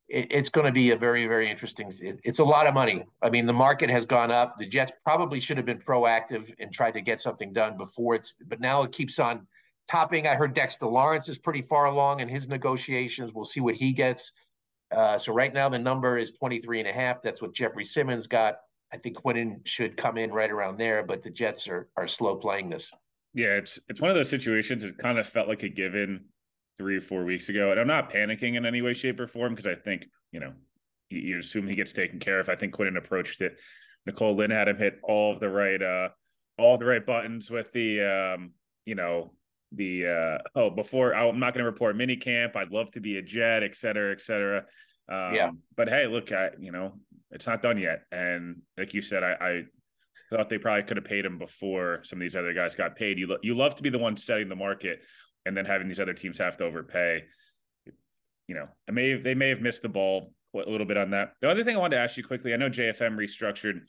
it, 0.09 0.27
it's 0.31 0.49
going 0.49 0.65
to 0.65 0.71
be 0.71 0.91
a 0.91 0.97
very, 0.97 1.27
very 1.27 1.49
interesting. 1.49 1.91
It, 1.99 2.19
it's 2.23 2.39
a 2.39 2.43
lot 2.43 2.67
of 2.67 2.73
money. 2.73 3.03
I 3.21 3.29
mean, 3.29 3.45
the 3.45 3.53
market 3.53 3.89
has 3.89 4.05
gone 4.05 4.31
up. 4.31 4.57
The 4.57 4.67
Jets 4.67 4.91
probably 5.03 5.39
should 5.39 5.57
have 5.57 5.65
been 5.65 5.79
proactive 5.79 6.53
and 6.59 6.71
tried 6.71 6.91
to 6.91 7.01
get 7.01 7.21
something 7.21 7.53
done 7.53 7.77
before 7.77 8.15
it's, 8.15 8.35
but 8.47 8.59
now 8.59 8.83
it 8.83 8.91
keeps 8.91 9.19
on 9.19 9.47
topping. 9.89 10.27
I 10.27 10.35
heard 10.35 10.53
Dexter 10.53 10.85
Lawrence 10.85 11.29
is 11.29 11.37
pretty 11.37 11.61
far 11.61 11.85
along 11.85 12.19
in 12.19 12.29
his 12.29 12.47
negotiations. 12.47 13.33
We'll 13.33 13.45
see 13.45 13.59
what 13.59 13.75
he 13.75 13.91
gets. 13.91 14.31
Uh, 14.91 15.17
so 15.17 15.33
right 15.33 15.53
now 15.53 15.69
the 15.69 15.79
number 15.79 16.17
is 16.17 16.31
23 16.33 16.79
and 16.79 16.89
a 16.89 16.93
half. 16.93 17.21
That's 17.21 17.41
what 17.41 17.53
Jeffrey 17.53 17.85
Simmons 17.85 18.27
got. 18.27 18.55
I 18.93 18.97
think 18.97 19.17
Quinnen 19.17 19.65
should 19.65 19.97
come 19.97 20.17
in 20.17 20.31
right 20.31 20.51
around 20.51 20.77
there, 20.77 21.03
but 21.03 21.23
the 21.23 21.31
Jets 21.31 21.67
are 21.67 21.89
are 21.97 22.07
slow 22.07 22.35
playing 22.35 22.69
this. 22.69 22.91
Yeah, 23.33 23.55
it's 23.55 23.79
it's 23.89 23.99
one 23.99 24.11
of 24.11 24.15
those 24.15 24.29
situations. 24.29 24.83
It 24.83 24.99
kind 24.99 25.17
of 25.17 25.27
felt 25.27 25.47
like 25.47 25.63
a 25.63 25.69
given 25.69 26.25
three 26.77 26.97
or 26.97 27.01
four 27.01 27.23
weeks 27.23 27.49
ago, 27.49 27.71
and 27.71 27.79
I'm 27.79 27.87
not 27.87 28.11
panicking 28.11 28.55
in 28.55 28.65
any 28.65 28.81
way, 28.81 28.93
shape, 28.93 29.19
or 29.19 29.27
form 29.27 29.53
because 29.53 29.67
I 29.67 29.75
think 29.75 30.07
you 30.31 30.39
know 30.39 30.53
you, 31.09 31.19
you, 31.19 31.39
assume 31.39 31.67
he 31.67 31.75
gets 31.75 31.93
taken 31.93 32.19
care 32.19 32.39
of. 32.39 32.49
I 32.49 32.55
think 32.55 32.75
Quinnen 32.75 32.97
approached 32.97 33.41
it. 33.41 33.59
Nicole 34.05 34.35
Lynn 34.35 34.51
had 34.51 34.67
him 34.67 34.77
hit 34.77 34.99
all 35.03 35.33
of 35.33 35.39
the 35.39 35.49
right 35.49 35.81
uh 35.81 36.09
all 36.57 36.77
the 36.77 36.85
right 36.85 37.05
buttons 37.05 37.49
with 37.49 37.71
the 37.71 38.01
um 38.01 38.51
you 38.85 38.95
know 38.95 39.33
the 39.71 40.07
uh 40.07 40.37
oh 40.55 40.69
before 40.69 41.15
I'm 41.15 41.39
not 41.39 41.53
going 41.53 41.63
to 41.63 41.69
report 41.69 41.95
mini 41.95 42.15
camp. 42.15 42.55
I'd 42.55 42.71
love 42.71 42.91
to 42.91 42.99
be 42.99 43.17
a 43.17 43.21
Jet, 43.21 43.63
et 43.63 43.75
cetera, 43.75 44.11
et 44.11 44.21
cetera. 44.21 44.65
Um, 45.09 45.33
yeah. 45.33 45.51
But 45.75 45.89
hey, 45.89 46.07
look, 46.07 46.31
I 46.31 46.51
you 46.59 46.71
know 46.71 46.93
it's 47.31 47.47
not 47.47 47.61
done 47.61 47.77
yet, 47.77 48.03
and 48.11 48.61
like 48.77 48.93
you 48.93 49.01
said, 49.01 49.23
I, 49.23 49.35
I 49.41 49.63
thought 50.29 50.49
they 50.49 50.57
probably 50.57 50.83
could 50.83 50.97
have 50.97 51.05
paid 51.05 51.25
him 51.25 51.37
before 51.37 51.99
some 52.03 52.17
of 52.17 52.21
these 52.21 52.35
other 52.35 52.53
guys 52.53 52.75
got 52.75 52.95
paid. 52.95 53.17
You 53.17 53.27
lo- 53.27 53.39
you 53.41 53.55
love 53.55 53.75
to 53.75 53.83
be 53.83 53.89
the 53.89 53.99
one 53.99 54.15
setting 54.15 54.49
the 54.49 54.55
market, 54.55 55.01
and 55.45 55.55
then 55.55 55.65
having 55.65 55.87
these 55.87 55.99
other 55.99 56.13
teams 56.13 56.37
have 56.37 56.57
to 56.57 56.63
overpay. 56.65 57.23
You 58.47 58.55
know, 58.55 58.67
I 58.87 58.91
may 58.91 59.09
have, 59.11 59.23
they 59.23 59.35
may 59.35 59.49
have 59.49 59.61
missed 59.61 59.81
the 59.81 59.89
ball 59.89 60.33
a 60.55 60.69
little 60.69 60.85
bit 60.85 60.97
on 60.97 61.11
that. 61.11 61.33
The 61.41 61.49
other 61.49 61.63
thing 61.63 61.75
I 61.75 61.79
wanted 61.79 61.97
to 61.97 62.01
ask 62.01 62.17
you 62.17 62.23
quickly, 62.23 62.53
I 62.53 62.57
know 62.57 62.69
JFM 62.69 63.15
restructured. 63.15 63.79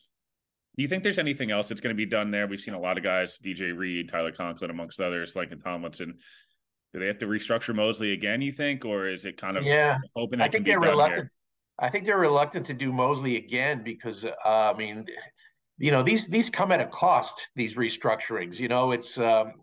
Do 0.77 0.83
you 0.83 0.89
think 0.89 1.03
there's 1.03 1.19
anything 1.19 1.51
else 1.51 1.69
that's 1.69 1.81
going 1.81 1.95
to 1.95 1.97
be 1.97 2.07
done 2.07 2.31
there? 2.31 2.47
We've 2.47 2.61
seen 2.61 2.75
a 2.75 2.81
lot 2.81 2.99
of 2.99 3.05
guys, 3.05 3.39
DJ 3.43 3.77
Reed, 3.77 4.09
Tyler 4.09 4.33
Conklin, 4.33 4.71
amongst 4.71 5.01
others, 5.01 5.37
like 5.37 5.53
Tomlinson. 5.63 6.19
Do 6.93 7.01
they 7.01 7.07
have 7.07 7.19
to 7.19 7.27
restructure 7.27 7.75
Mosley 7.75 8.13
again? 8.13 8.41
You 8.41 8.53
think, 8.53 8.85
or 8.85 9.09
is 9.09 9.25
it 9.25 9.37
kind 9.37 9.57
of 9.57 9.65
yeah? 9.65 9.99
Hoping 10.15 10.41
I 10.41 10.49
think 10.49 10.65
they're 10.65 10.81
reluctant. 10.81 11.33
Here? 11.33 11.87
I 11.87 11.91
think 11.91 12.07
they're 12.07 12.19
reluctant 12.19 12.67
to 12.67 12.75
do 12.75 12.93
Mosley 12.93 13.37
again 13.37 13.83
because 13.83 14.25
uh, 14.25 14.33
I 14.45 14.75
mean, 14.75 15.07
you 15.79 15.91
know 15.91 16.05
these 16.05 16.29
these 16.29 16.51
come 16.51 16.71
at 16.71 16.81
a 16.81 16.87
cost. 16.87 17.49
These 17.57 17.75
restructurings, 17.75 18.61
you 18.61 18.69
know, 18.69 18.93
it's 18.93 19.19
um, 19.19 19.55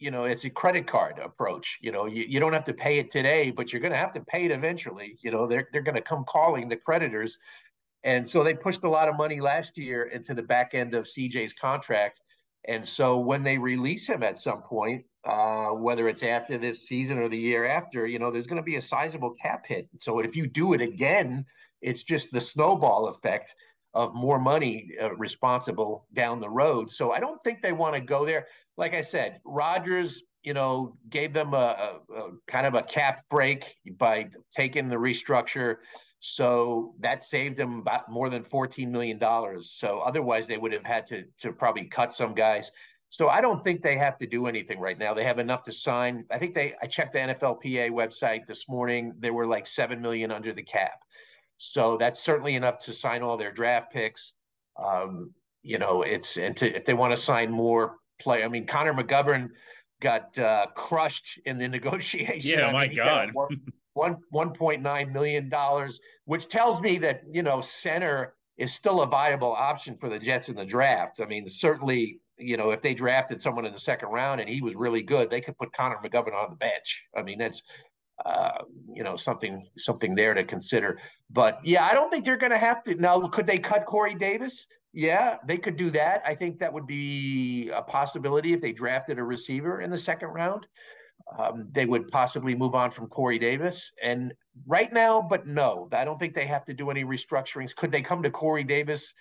you 0.00 0.10
know 0.10 0.24
it's 0.24 0.44
a 0.44 0.50
credit 0.50 0.86
card 0.86 1.18
approach. 1.22 1.78
You 1.80 1.92
know, 1.92 2.06
you, 2.06 2.24
you 2.28 2.40
don't 2.40 2.52
have 2.52 2.64
to 2.64 2.74
pay 2.74 2.98
it 2.98 3.10
today, 3.10 3.50
but 3.50 3.72
you're 3.72 3.80
going 3.80 3.92
to 3.92 3.98
have 3.98 4.12
to 4.14 4.20
pay 4.22 4.44
it 4.44 4.50
eventually. 4.50 5.16
You 5.22 5.30
know, 5.30 5.46
they're 5.46 5.68
they're 5.72 5.82
going 5.82 5.94
to 5.94 6.02
come 6.02 6.24
calling 6.24 6.68
the 6.68 6.76
creditors, 6.76 7.38
and 8.02 8.28
so 8.28 8.42
they 8.42 8.54
pushed 8.54 8.82
a 8.82 8.90
lot 8.90 9.08
of 9.08 9.16
money 9.16 9.40
last 9.40 9.76
year 9.76 10.04
into 10.04 10.34
the 10.34 10.42
back 10.42 10.74
end 10.74 10.94
of 10.94 11.04
CJ's 11.04 11.52
contract. 11.52 12.20
And 12.68 12.86
so 12.86 13.18
when 13.18 13.42
they 13.42 13.56
release 13.56 14.06
him 14.06 14.22
at 14.22 14.36
some 14.38 14.62
point, 14.62 15.04
uh, 15.24 15.68
whether 15.68 16.08
it's 16.08 16.22
after 16.22 16.58
this 16.58 16.86
season 16.86 17.18
or 17.18 17.28
the 17.28 17.38
year 17.38 17.66
after, 17.66 18.06
you 18.06 18.18
know, 18.18 18.30
there's 18.30 18.46
going 18.46 18.60
to 18.60 18.62
be 18.62 18.76
a 18.76 18.82
sizable 18.82 19.34
cap 19.34 19.66
hit. 19.66 19.88
So 19.98 20.18
if 20.20 20.36
you 20.36 20.46
do 20.46 20.74
it 20.74 20.80
again, 20.80 21.46
it's 21.80 22.02
just 22.02 22.32
the 22.32 22.40
snowball 22.40 23.08
effect 23.08 23.54
of 23.94 24.14
more 24.14 24.38
money 24.38 24.90
uh, 25.02 25.14
responsible 25.16 26.06
down 26.12 26.40
the 26.40 26.48
road. 26.48 26.92
So 26.92 27.12
I 27.12 27.20
don't 27.20 27.42
think 27.42 27.60
they 27.60 27.72
want 27.72 27.94
to 27.94 28.00
go 28.00 28.24
there. 28.24 28.46
Like 28.80 28.94
I 28.94 29.02
said, 29.02 29.40
Rodgers, 29.44 30.22
you 30.42 30.54
know, 30.54 30.96
gave 31.10 31.34
them 31.34 31.52
a, 31.52 32.00
a, 32.10 32.14
a 32.14 32.30
kind 32.46 32.66
of 32.66 32.74
a 32.74 32.82
cap 32.82 33.24
break 33.28 33.66
by 33.98 34.30
taking 34.50 34.88
the 34.88 34.96
restructure. 34.96 35.76
So 36.20 36.94
that 37.00 37.20
saved 37.20 37.58
them 37.58 37.80
about 37.80 38.10
more 38.10 38.30
than 38.30 38.42
$14 38.42 38.88
million. 38.88 39.20
So 39.62 40.00
otherwise 40.00 40.46
they 40.46 40.56
would 40.56 40.72
have 40.72 40.84
had 40.84 41.06
to, 41.08 41.24
to 41.40 41.52
probably 41.52 41.84
cut 41.84 42.14
some 42.14 42.34
guys. 42.34 42.70
So 43.10 43.28
I 43.28 43.42
don't 43.42 43.62
think 43.62 43.82
they 43.82 43.98
have 43.98 44.16
to 44.16 44.26
do 44.26 44.46
anything 44.46 44.80
right 44.80 44.98
now. 44.98 45.12
They 45.12 45.24
have 45.24 45.38
enough 45.38 45.62
to 45.64 45.72
sign. 45.72 46.24
I 46.30 46.38
think 46.38 46.54
they 46.54 46.74
I 46.80 46.86
checked 46.86 47.12
the 47.12 47.18
NFLPA 47.18 47.90
website 47.90 48.46
this 48.46 48.66
morning. 48.66 49.12
They 49.18 49.30
were 49.30 49.46
like 49.46 49.66
7 49.66 50.00
million 50.00 50.30
under 50.30 50.54
the 50.54 50.62
cap. 50.62 51.02
So 51.58 51.98
that's 51.98 52.22
certainly 52.22 52.54
enough 52.54 52.78
to 52.86 52.94
sign 52.94 53.22
all 53.22 53.36
their 53.36 53.52
draft 53.52 53.92
picks. 53.92 54.32
Um, 54.82 55.34
you 55.62 55.78
know, 55.78 56.00
it's 56.00 56.38
and 56.38 56.56
to, 56.56 56.74
if 56.74 56.86
they 56.86 56.94
want 56.94 57.12
to 57.12 57.16
sign 57.18 57.50
more 57.50 57.96
play, 58.20 58.44
I 58.44 58.48
mean, 58.48 58.66
Connor 58.66 58.94
McGovern 58.94 59.50
got 60.00 60.38
uh, 60.38 60.66
crushed 60.74 61.38
in 61.44 61.58
the 61.58 61.68
negotiation. 61.78 62.58
Yeah, 62.58 62.68
I 62.68 62.72
my 62.72 62.86
God. 62.86 63.32
One 63.94 64.18
one 64.30 64.52
point 64.52 64.82
nine 64.82 65.12
million 65.12 65.48
dollars, 65.48 66.00
which 66.24 66.48
tells 66.48 66.80
me 66.80 66.98
that 66.98 67.22
you 67.30 67.42
know 67.42 67.60
center 67.60 68.34
is 68.56 68.72
still 68.72 69.02
a 69.02 69.06
viable 69.06 69.52
option 69.52 69.96
for 69.96 70.08
the 70.08 70.18
Jets 70.18 70.48
in 70.48 70.54
the 70.54 70.64
draft. 70.64 71.20
I 71.20 71.26
mean, 71.26 71.48
certainly 71.48 72.20
you 72.40 72.56
know, 72.56 72.70
if 72.70 72.80
they 72.80 72.94
drafted 72.94 73.40
someone 73.40 73.66
in 73.66 73.72
the 73.72 73.78
second 73.80 74.08
round 74.08 74.40
and 74.40 74.48
he 74.48 74.62
was 74.62 74.74
really 74.74 75.02
good, 75.02 75.30
they 75.30 75.40
could 75.40 75.56
put 75.58 75.72
Connor 75.72 75.98
McGovern 76.02 76.34
on 76.34 76.50
the 76.50 76.56
bench. 76.56 77.04
I 77.16 77.22
mean, 77.22 77.38
that's 77.38 77.62
uh, 78.24 78.62
you 78.92 79.02
know 79.02 79.16
something 79.16 79.66
something 79.76 80.14
there 80.14 80.34
to 80.34 80.44
consider. 80.44 80.98
But 81.30 81.60
yeah, 81.64 81.84
I 81.84 81.94
don't 81.94 82.10
think 82.10 82.24
they're 82.24 82.36
going 82.36 82.52
to 82.52 82.58
have 82.58 82.82
to. 82.84 82.94
Now, 82.94 83.20
could 83.28 83.46
they 83.46 83.58
cut 83.58 83.86
Corey 83.86 84.14
Davis? 84.14 84.66
Yeah, 84.92 85.36
they 85.46 85.56
could 85.56 85.76
do 85.76 85.90
that. 85.90 86.22
I 86.26 86.34
think 86.34 86.58
that 86.58 86.72
would 86.72 86.86
be 86.86 87.70
a 87.72 87.82
possibility 87.82 88.52
if 88.52 88.60
they 88.60 88.72
drafted 88.72 89.18
a 89.18 89.24
receiver 89.24 89.82
in 89.82 89.90
the 89.90 89.96
second 89.96 90.28
round. 90.28 90.66
Um, 91.38 91.68
they 91.70 91.86
would 91.86 92.08
possibly 92.08 92.54
move 92.56 92.74
on 92.74 92.90
from 92.90 93.06
Corey 93.06 93.38
Davis. 93.38 93.92
And 94.02 94.34
right 94.66 94.92
now, 94.92 95.22
but 95.22 95.46
no, 95.46 95.88
I 95.92 96.04
don't 96.04 96.18
think 96.18 96.34
they 96.34 96.46
have 96.46 96.64
to 96.64 96.74
do 96.74 96.90
any 96.90 97.04
restructurings. 97.04 97.74
Could 97.74 97.92
they 97.92 98.02
come 98.02 98.22
to 98.22 98.30
Corey 98.30 98.64
Davis 98.64 99.14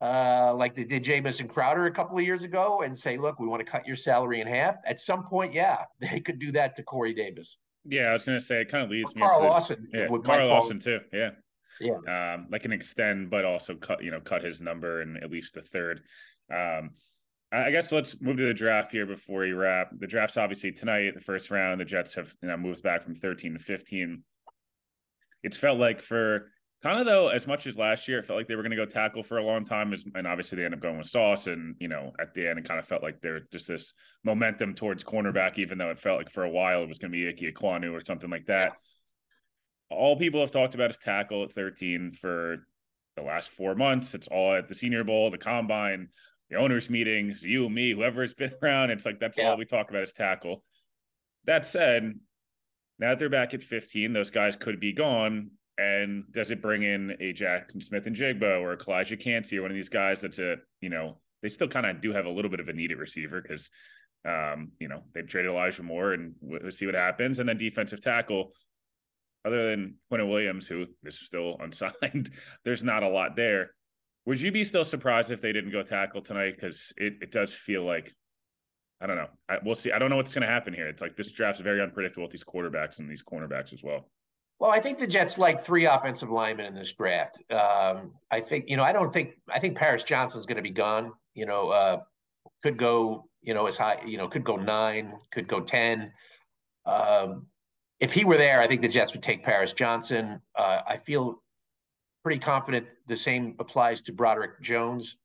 uh, 0.00 0.54
like 0.56 0.74
they 0.74 0.84
did 0.84 1.04
Jamison 1.04 1.46
Crowder 1.46 1.86
a 1.86 1.90
couple 1.90 2.16
of 2.16 2.24
years 2.24 2.42
ago 2.42 2.82
and 2.82 2.96
say, 2.96 3.18
look, 3.18 3.38
we 3.38 3.46
want 3.46 3.60
to 3.60 3.70
cut 3.70 3.86
your 3.86 3.96
salary 3.96 4.40
in 4.40 4.46
half. 4.46 4.76
At 4.86 5.00
some 5.00 5.24
point, 5.24 5.52
yeah, 5.52 5.84
they 6.00 6.20
could 6.20 6.38
do 6.38 6.52
that 6.52 6.76
to 6.76 6.82
Corey 6.82 7.12
Davis. 7.12 7.58
Yeah, 7.84 8.08
I 8.08 8.12
was 8.12 8.24
going 8.24 8.38
to 8.38 8.44
say 8.44 8.60
it 8.60 8.68
kind 8.68 8.84
of 8.84 8.90
leads 8.90 9.14
me 9.14 9.22
Carl 9.22 9.40
to 9.40 9.48
Lawson. 9.48 9.88
Yeah, 9.92 10.08
Carl 10.24 10.48
Lawson 10.48 10.78
too. 10.78 11.00
Yeah. 11.12 11.30
Yeah. 11.80 12.34
Um, 12.34 12.46
like 12.50 12.64
an 12.64 12.72
extend, 12.72 13.30
but 13.30 13.44
also 13.44 13.74
cut, 13.74 14.02
you 14.02 14.10
know, 14.10 14.20
cut 14.20 14.44
his 14.44 14.60
number 14.60 15.00
and 15.00 15.16
at 15.22 15.30
least 15.30 15.56
a 15.56 15.62
third. 15.62 16.02
Um, 16.52 16.90
I 17.52 17.70
guess 17.72 17.90
let's 17.90 18.20
move 18.20 18.36
to 18.36 18.46
the 18.46 18.54
draft 18.54 18.92
here 18.92 19.06
before 19.06 19.40
we 19.40 19.52
wrap. 19.52 19.90
The 19.98 20.06
draft's 20.06 20.36
obviously 20.36 20.70
tonight, 20.70 21.14
the 21.14 21.20
first 21.20 21.50
round. 21.50 21.80
The 21.80 21.84
Jets 21.84 22.14
have 22.14 22.32
you 22.42 22.48
know 22.48 22.56
moved 22.56 22.82
back 22.82 23.02
from 23.02 23.16
13 23.16 23.54
to 23.54 23.58
15. 23.58 24.22
It's 25.42 25.56
felt 25.56 25.78
like 25.78 26.00
for 26.00 26.46
Kind 26.82 26.98
of 26.98 27.04
though, 27.04 27.28
as 27.28 27.46
much 27.46 27.66
as 27.66 27.76
last 27.76 28.08
year, 28.08 28.20
it 28.20 28.26
felt 28.26 28.38
like 28.38 28.48
they 28.48 28.56
were 28.56 28.62
going 28.62 28.70
to 28.70 28.76
go 28.76 28.86
tackle 28.86 29.22
for 29.22 29.36
a 29.36 29.44
long 29.44 29.64
time, 29.64 29.94
and 30.14 30.26
obviously 30.26 30.56
they 30.56 30.64
end 30.64 30.72
up 30.72 30.80
going 30.80 30.96
with 30.96 31.08
Sauce. 31.08 31.46
And 31.46 31.76
you 31.78 31.88
know, 31.88 32.12
at 32.18 32.32
the 32.32 32.48
end, 32.48 32.58
it 32.58 32.64
kind 32.64 32.80
of 32.80 32.86
felt 32.86 33.02
like 33.02 33.20
there 33.20 33.40
just 33.52 33.68
this 33.68 33.92
momentum 34.24 34.74
towards 34.74 35.04
cornerback, 35.04 35.58
even 35.58 35.76
though 35.76 35.90
it 35.90 35.98
felt 35.98 36.16
like 36.16 36.30
for 36.30 36.44
a 36.44 36.48
while 36.48 36.82
it 36.82 36.88
was 36.88 36.98
going 36.98 37.12
to 37.12 37.16
be 37.16 37.28
Ike 37.28 37.54
Ekwonu 37.54 37.92
or 37.92 38.02
something 38.02 38.30
like 38.30 38.46
that. 38.46 38.72
All 39.90 40.16
people 40.16 40.40
have 40.40 40.50
talked 40.50 40.74
about 40.74 40.90
is 40.90 40.98
tackle 40.98 41.44
at 41.44 41.52
13 41.52 42.12
for 42.12 42.66
the 43.16 43.22
last 43.22 43.50
four 43.50 43.74
months. 43.74 44.14
It's 44.14 44.28
all 44.28 44.54
at 44.54 44.68
the 44.68 44.74
Senior 44.74 45.04
Bowl, 45.04 45.30
the 45.30 45.38
Combine, 45.38 46.08
the 46.48 46.56
owners' 46.56 46.90
meetings, 46.90 47.42
you, 47.42 47.68
me, 47.68 47.92
whoever 47.92 48.22
has 48.22 48.34
been 48.34 48.52
around. 48.62 48.90
It's 48.90 49.06
like 49.06 49.20
that's 49.20 49.38
yeah. 49.38 49.50
all 49.50 49.56
we 49.56 49.64
talk 49.64 49.90
about 49.90 50.02
is 50.02 50.12
tackle. 50.12 50.62
That 51.44 51.66
said, 51.66 52.14
now 52.98 53.10
that 53.10 53.18
they're 53.18 53.30
back 53.30 53.54
at 53.54 53.62
15, 53.62 54.12
those 54.12 54.30
guys 54.30 54.56
could 54.56 54.78
be 54.78 54.92
gone 54.92 55.50
And 55.78 56.24
does 56.30 56.50
it 56.50 56.60
bring 56.60 56.82
in 56.82 57.12
a 57.12 57.32
Jaxon 57.32 57.82
Smith-Njigba 57.82 58.60
or 58.60 58.72
a 58.72 58.76
Calijah 58.76 59.18
Kancey 59.18 59.58
or 59.58 59.62
one 59.62 59.70
of 59.70 59.74
these 59.74 59.88
guys 59.88 60.20
that's 60.20 60.38
a, 60.38 60.56
you 60.82 60.90
know, 60.90 61.18
they 61.42 61.48
still 61.48 61.68
kind 61.68 61.86
of 61.86 62.02
do 62.02 62.12
have 62.12 62.26
a 62.26 62.30
little 62.30 62.50
bit 62.50 62.60
of 62.60 62.68
a 62.68 62.72
needed 62.72 62.98
receiver 62.98 63.40
because, 63.40 63.70
um, 64.28 64.72
you 64.78 64.88
know, 64.88 65.02
they've 65.14 65.26
traded 65.26 65.50
Elijah 65.50 65.82
Moore 65.82 66.12
and 66.12 66.34
we'll 66.42 66.70
see 66.70 66.84
what 66.84 66.94
happens. 66.94 67.38
And 67.38 67.48
then 67.48 67.56
defensive 67.56 68.02
tackle, 68.02 68.52
other 69.44 69.70
than 69.70 69.94
Quinnen 70.10 70.30
Williams, 70.30 70.66
who 70.66 70.86
is 71.04 71.18
still 71.18 71.56
unsigned, 71.60 72.30
there's 72.64 72.84
not 72.84 73.02
a 73.02 73.08
lot 73.08 73.36
there. 73.36 73.70
Would 74.26 74.40
you 74.40 74.52
be 74.52 74.64
still 74.64 74.84
surprised 74.84 75.30
if 75.30 75.40
they 75.40 75.52
didn't 75.52 75.72
go 75.72 75.82
tackle 75.82 76.20
tonight? 76.20 76.54
Because 76.54 76.92
it, 76.96 77.14
it 77.22 77.32
does 77.32 77.52
feel 77.52 77.84
like 77.84 78.14
I 79.00 79.06
don't 79.06 79.16
know. 79.16 79.28
I, 79.48 79.56
we'll 79.64 79.74
see. 79.74 79.92
I 79.92 79.98
don't 79.98 80.10
know 80.10 80.16
what's 80.16 80.34
going 80.34 80.46
to 80.46 80.52
happen 80.52 80.74
here. 80.74 80.86
It's 80.86 81.00
like 81.00 81.16
this 81.16 81.30
draft's 81.30 81.62
very 81.62 81.80
unpredictable 81.80 82.24
with 82.24 82.32
these 82.32 82.44
quarterbacks 82.44 82.98
and 82.98 83.10
these 83.10 83.22
cornerbacks 83.22 83.72
as 83.72 83.82
well. 83.82 84.10
Well, 84.58 84.70
I 84.70 84.78
think 84.78 84.98
the 84.98 85.06
Jets 85.06 85.38
like 85.38 85.64
three 85.64 85.86
offensive 85.86 86.30
linemen 86.30 86.66
in 86.66 86.74
this 86.74 86.92
draft. 86.92 87.42
Um, 87.50 88.12
I 88.30 88.40
think 88.40 88.68
you 88.68 88.76
know. 88.76 88.82
I 88.82 88.92
don't 88.92 89.10
think. 89.10 89.40
I 89.48 89.58
think 89.58 89.76
Paris 89.76 90.04
Johnson's 90.04 90.44
going 90.44 90.56
to 90.56 90.62
be 90.62 90.70
gone. 90.70 91.12
You 91.34 91.46
know, 91.46 91.70
uh, 91.70 92.00
could 92.62 92.76
go. 92.76 93.26
You 93.40 93.54
know, 93.54 93.66
as 93.66 93.78
high. 93.78 94.02
You 94.06 94.18
know, 94.18 94.28
could 94.28 94.44
go 94.44 94.56
nine. 94.56 95.14
Could 95.32 95.48
go 95.48 95.60
ten. 95.60 96.12
Um, 96.84 97.46
if 98.00 98.12
he 98.12 98.24
were 98.24 98.38
there, 98.38 98.60
I 98.60 98.66
think 98.66 98.80
the 98.80 98.88
Jets 98.88 99.12
would 99.12 99.22
take 99.22 99.44
Paris 99.44 99.72
Johnson. 99.72 100.40
Uh, 100.56 100.80
I 100.86 100.96
feel 100.96 101.42
pretty 102.22 102.40
confident 102.40 102.86
the 103.06 103.16
same 103.16 103.54
applies 103.58 104.02
to 104.02 104.12
Broderick 104.12 104.60
Jones. 104.62 105.16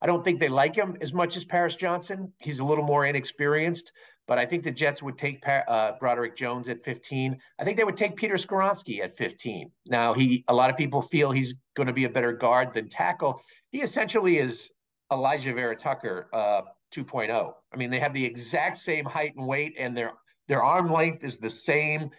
I 0.00 0.06
don't 0.06 0.24
think 0.24 0.40
they 0.40 0.48
like 0.48 0.74
him 0.74 0.96
as 1.00 1.12
much 1.12 1.36
as 1.36 1.44
Paris 1.44 1.76
Johnson. 1.76 2.32
He's 2.38 2.58
a 2.58 2.64
little 2.64 2.84
more 2.84 3.06
inexperienced, 3.06 3.92
but 4.26 4.36
I 4.36 4.46
think 4.46 4.64
the 4.64 4.70
Jets 4.72 5.02
would 5.02 5.16
take 5.16 5.46
uh, 5.46 5.92
Broderick 6.00 6.34
Jones 6.34 6.68
at 6.68 6.82
15. 6.82 7.38
I 7.60 7.64
think 7.64 7.76
they 7.76 7.84
would 7.84 7.96
take 7.96 8.16
Peter 8.16 8.34
Skoronski 8.34 9.00
at 9.00 9.16
15. 9.16 9.70
Now, 9.86 10.12
he 10.12 10.44
a 10.48 10.54
lot 10.54 10.70
of 10.70 10.76
people 10.76 11.02
feel 11.02 11.30
he's 11.30 11.54
going 11.76 11.86
to 11.86 11.92
be 11.92 12.04
a 12.04 12.10
better 12.10 12.32
guard 12.32 12.74
than 12.74 12.88
tackle. 12.88 13.40
He 13.70 13.82
essentially 13.82 14.38
is 14.38 14.72
Alijah 15.12 15.54
Vera-Tucker 15.54 16.28
uh, 16.32 16.62
2.0. 16.92 17.52
I 17.72 17.76
mean, 17.76 17.90
they 17.90 18.00
have 18.00 18.12
the 18.12 18.24
exact 18.24 18.78
same 18.78 19.04
height 19.04 19.34
and 19.36 19.46
weight, 19.46 19.74
and 19.78 19.96
their 19.96 20.12
their 20.48 20.62
arm 20.62 20.92
length 20.92 21.24
is 21.24 21.38
the 21.38 21.50
same. 21.50 22.10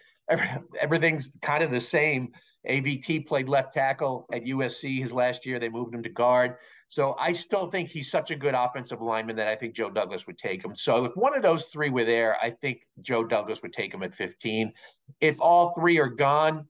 Everything's 0.80 1.30
kind 1.42 1.64
of 1.64 1.72
the 1.72 1.82
same. 1.82 2.32
AVT 2.68 3.28
played 3.28 3.50
left 3.50 3.74
tackle 3.74 4.26
at 4.32 4.46
USC 4.46 5.00
his 5.00 5.12
last 5.12 5.46
year. 5.46 5.60
They 5.60 5.70
moved 5.70 5.94
him 5.94 6.04
to 6.04 6.10
guard. 6.10 6.56
So 6.88 7.16
I 7.20 7.34
still 7.34 7.70
think 7.70 7.90
he's 7.90 8.10
such 8.10 8.32
a 8.32 8.36
good 8.36 8.54
offensive 8.54 9.02
lineman 9.02 9.36
that 9.38 9.48
I 9.48 9.56
think 9.56 9.74
Joe 9.74 9.90
Douglas 9.90 10.28
would 10.28 10.38
take 10.38 10.64
him. 10.64 10.76
So 10.76 11.06
if 11.06 11.16
one 11.16 11.36
of 11.36 11.42
those 11.42 11.66
three 11.66 11.90
were 11.90 12.06
there, 12.06 12.38
I 12.42 12.52
think 12.52 12.86
Joe 13.02 13.24
Douglas 13.24 13.62
would 13.64 13.74
take 13.74 13.94
him 13.94 14.04
at 14.04 14.14
15. 14.14 14.72
If 15.20 15.42
all 15.42 15.74
three 15.74 16.00
are 16.00 16.08
gone, 16.08 16.68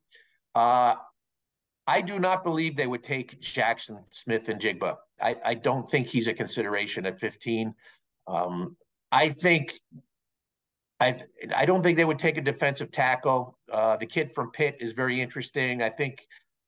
uh, 0.56 0.96
I 1.86 2.02
do 2.02 2.18
not 2.18 2.44
believe 2.44 2.76
they 2.76 2.88
would 2.88 3.04
take 3.04 3.40
Jaxon 3.42 4.00
Smith-Njigba. 4.10 4.96
I, 5.22 5.36
I 5.44 5.54
don't 5.54 5.90
think 5.90 6.08
he's 6.08 6.28
a 6.28 6.34
consideration 6.34 7.06
at 7.06 7.20
15. 7.20 7.74
Um, 8.28 8.78
I 9.12 9.30
think 9.30 9.74
I 11.00 11.22
I 11.56 11.66
don't 11.66 11.82
think 11.82 11.98
they 11.98 12.06
would 12.06 12.20
take 12.20 12.38
a 12.38 12.42
defensive 12.42 12.92
tackle. 12.92 13.58
Uh, 13.72 13.98
the 13.98 14.06
kid 14.06 14.32
from 14.32 14.52
Pitt 14.52 14.78
is 14.80 14.94
very 14.94 15.22
interesting. 15.22 15.82
I 15.82 15.90
think 15.90 16.26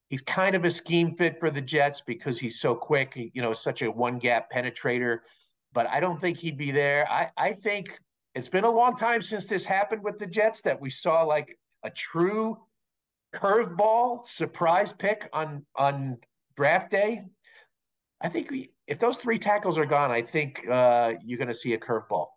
he's 0.10 0.22
kind 0.22 0.56
of 0.56 0.66
a 0.66 0.72
scheme 0.72 1.12
fit 1.12 1.40
for 1.40 1.50
the 1.50 1.62
Jets 1.62 2.02
because 2.02 2.40
he's 2.40 2.60
so 2.60 2.76
quick. 2.76 3.14
You 3.16 3.42
know, 3.42 3.54
such 3.54 3.82
a 3.82 3.92
one 3.92 4.20
gap 4.20 4.52
penetrator. 4.52 5.20
But 5.74 5.88
I 5.88 6.00
don't 6.00 6.20
think 6.20 6.38
he'd 6.38 6.58
be 6.58 6.72
there. 6.72 7.10
I, 7.12 7.30
I 7.38 7.54
think 7.54 8.00
it's 8.34 8.50
been 8.50 8.64
a 8.64 8.72
long 8.72 8.96
time 8.96 9.22
since 9.22 9.46
this 9.46 9.66
happened 9.66 10.04
with 10.04 10.20
the 10.20 10.28
Jets 10.28 10.62
that 10.62 10.80
we 10.80 10.90
saw 10.90 11.24
like 11.24 11.58
a 11.84 11.90
true 11.90 12.58
curveball 13.36 14.26
surprise 14.26 14.94
pick 14.98 15.30
on 15.34 15.66
on 15.76 16.18
draft 16.56 16.92
day. 16.92 17.22
I 18.22 18.30
think 18.30 18.50
we, 18.50 18.72
if 18.88 18.98
those 19.00 19.18
three 19.18 19.38
tackles 19.38 19.78
are 19.78 19.86
gone, 19.86 20.12
I 20.12 20.22
think 20.22 20.68
uh, 20.70 21.14
you're 21.24 21.38
going 21.38 21.50
to 21.50 21.54
see 21.54 21.74
a 21.74 21.78
curveball. 21.78 22.28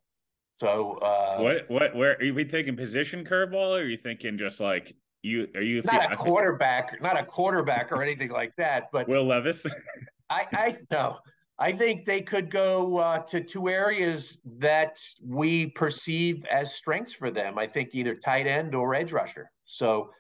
So 0.58 0.94
uh, 1.02 1.38
what 1.38 1.70
what 1.70 1.94
where 1.94 2.14
are 2.14 2.24
you 2.24 2.44
taking 2.44 2.74
position 2.74 3.24
curveball 3.24 3.78
or 3.78 3.82
are 3.82 3.84
you 3.84 3.96
thinking 3.96 4.36
just 4.36 4.58
like 4.58 4.92
you 5.22 5.46
are 5.54 5.62
you 5.62 5.82
not 5.84 6.12
a 6.12 6.16
quarterback, 6.16 6.90
think, 6.90 7.02
not 7.02 7.16
a 7.16 7.24
quarterback 7.24 7.92
or 7.92 8.02
anything 8.02 8.30
like 8.30 8.56
that, 8.56 8.88
but 8.90 9.08
Will 9.08 9.24
Levis. 9.24 9.64
I 10.30 10.46
I 10.52 10.78
no. 10.90 11.18
I 11.60 11.70
think 11.70 12.04
they 12.04 12.22
could 12.22 12.50
go 12.50 12.98
uh, 12.98 13.18
to 13.20 13.40
two 13.40 13.68
areas 13.68 14.40
that 14.58 15.00
we 15.24 15.66
perceive 15.66 16.44
as 16.46 16.74
strengths 16.74 17.12
for 17.12 17.30
them. 17.30 17.56
I 17.56 17.68
think 17.68 17.90
either 17.92 18.16
tight 18.16 18.48
end 18.48 18.74
or 18.74 18.96
edge 18.96 19.12
rusher. 19.12 19.52
So 19.62 20.10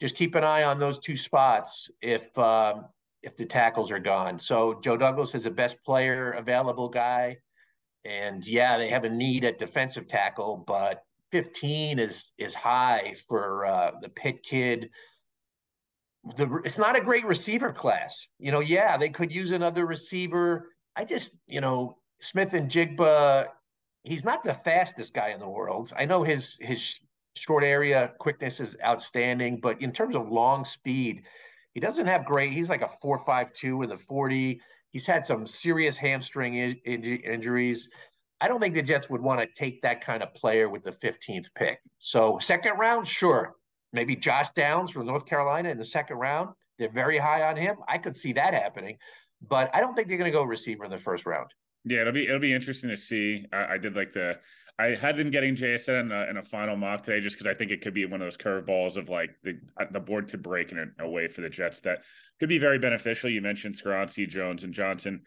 just 0.00 0.14
keep 0.14 0.36
an 0.36 0.44
eye 0.44 0.62
on 0.62 0.78
those 0.78 1.00
two 1.00 1.16
spots 1.16 1.90
if 2.00 2.36
um, 2.38 2.84
if 3.24 3.36
the 3.36 3.44
tackles 3.44 3.90
are 3.90 3.98
gone. 3.98 4.38
So 4.38 4.78
Joe 4.84 4.96
Douglas 4.96 5.34
is 5.34 5.44
the 5.44 5.50
best 5.50 5.82
player 5.84 6.30
available 6.32 6.88
guy, 6.88 7.38
and 8.04 8.46
yeah, 8.46 8.78
they 8.78 8.88
have 8.88 9.04
a 9.04 9.10
need 9.10 9.44
at 9.44 9.58
defensive 9.58 10.08
tackle, 10.08 10.64
but 10.66 11.04
15 11.32 11.98
is 11.98 12.32
is 12.38 12.54
high 12.54 13.14
for 13.28 13.66
uh, 13.66 13.92
the 14.00 14.08
Pitt 14.08 14.42
kid. 14.42 14.90
The 16.36 16.60
it's 16.64 16.78
not 16.78 16.96
a 16.96 17.00
great 17.00 17.24
receiver 17.24 17.72
class. 17.72 18.28
You 18.38 18.52
know, 18.52 18.60
yeah, 18.60 18.96
they 18.96 19.08
could 19.08 19.32
use 19.32 19.52
another 19.52 19.86
receiver. 19.86 20.70
I 20.96 21.04
just, 21.04 21.34
you 21.46 21.60
know, 21.60 21.98
Smith-Njigba, 22.18 23.46
he's 24.02 24.24
not 24.24 24.44
the 24.44 24.52
fastest 24.52 25.14
guy 25.14 25.30
in 25.30 25.40
the 25.40 25.48
world. 25.48 25.92
I 25.96 26.04
know 26.04 26.22
his 26.22 26.58
his 26.60 27.00
short 27.36 27.64
area 27.64 28.12
quickness 28.18 28.60
is 28.60 28.76
outstanding, 28.84 29.60
but 29.60 29.80
in 29.80 29.92
terms 29.92 30.14
of 30.14 30.28
long 30.30 30.64
speed, 30.64 31.22
he 31.74 31.80
doesn't 31.80 32.06
have 32.06 32.24
great. 32.24 32.52
He's 32.52 32.70
like 32.70 32.82
a 32.82 32.90
four 33.00 33.18
five 33.18 33.52
two 33.52 33.82
in 33.82 33.88
the 33.88 33.96
40. 33.96 34.60
He's 34.90 35.06
had 35.06 35.24
some 35.24 35.46
serious 35.46 35.96
hamstring 35.96 36.56
in- 36.56 36.76
injuries. 36.84 37.88
I 38.40 38.48
don't 38.48 38.60
think 38.60 38.74
the 38.74 38.82
Jets 38.82 39.08
would 39.10 39.20
want 39.20 39.40
to 39.40 39.46
take 39.54 39.82
that 39.82 40.00
kind 40.00 40.22
of 40.22 40.32
player 40.34 40.68
with 40.68 40.82
the 40.82 40.92
15th 40.92 41.48
pick. 41.54 41.78
So, 41.98 42.38
second 42.40 42.78
round, 42.78 43.06
sure. 43.06 43.54
Maybe 43.92 44.16
Josh 44.16 44.50
Downs 44.50 44.90
from 44.90 45.06
North 45.06 45.26
Carolina 45.26 45.68
in 45.68 45.78
the 45.78 45.84
second 45.84 46.16
round. 46.16 46.50
They're 46.78 46.90
very 46.90 47.18
high 47.18 47.42
on 47.42 47.56
him. 47.56 47.76
I 47.88 47.98
could 47.98 48.16
see 48.16 48.32
that 48.34 48.54
happening, 48.54 48.96
but 49.46 49.70
I 49.74 49.80
don't 49.80 49.94
think 49.94 50.08
they're 50.08 50.16
going 50.16 50.30
to 50.30 50.36
go 50.36 50.42
receiver 50.44 50.84
in 50.84 50.90
the 50.90 50.98
first 50.98 51.26
round. 51.26 51.50
Yeah, 51.84 52.02
it'll 52.02 52.12
be 52.12 52.24
it'll 52.24 52.38
be 52.38 52.52
interesting 52.52 52.90
to 52.90 52.96
see. 52.96 53.46
I, 53.52 53.74
I 53.74 53.78
did 53.78 53.96
like 53.96 54.12
the 54.12 54.38
I 54.80 54.94
had 54.94 55.16
them 55.16 55.30
getting 55.30 55.54
JSN 55.54 56.00
in 56.00 56.12
a, 56.12 56.30
in 56.30 56.36
a 56.38 56.42
final 56.42 56.76
mock 56.76 57.02
today 57.02 57.20
just 57.20 57.36
because 57.36 57.50
I 57.50 57.54
think 57.54 57.70
it 57.70 57.82
could 57.82 57.94
be 57.94 58.06
one 58.06 58.20
of 58.20 58.26
those 58.26 58.36
curveballs 58.36 58.96
of 58.96 59.08
like 59.08 59.30
the 59.42 59.58
the 59.90 60.00
board 60.00 60.30
could 60.30 60.42
break 60.42 60.72
in 60.72 60.78
a, 60.78 61.04
a, 61.04 61.08
way 61.08 61.28
for 61.28 61.42
the 61.42 61.50
Jets 61.50 61.80
that 61.82 62.02
could 62.38 62.48
be 62.48 62.58
very 62.58 62.78
beneficial. 62.78 63.30
You 63.30 63.42
mentioned 63.42 63.74
Skoronski, 63.74 64.28
Jones, 64.28 64.64
and 64.64 64.72
Johnson 64.72 65.22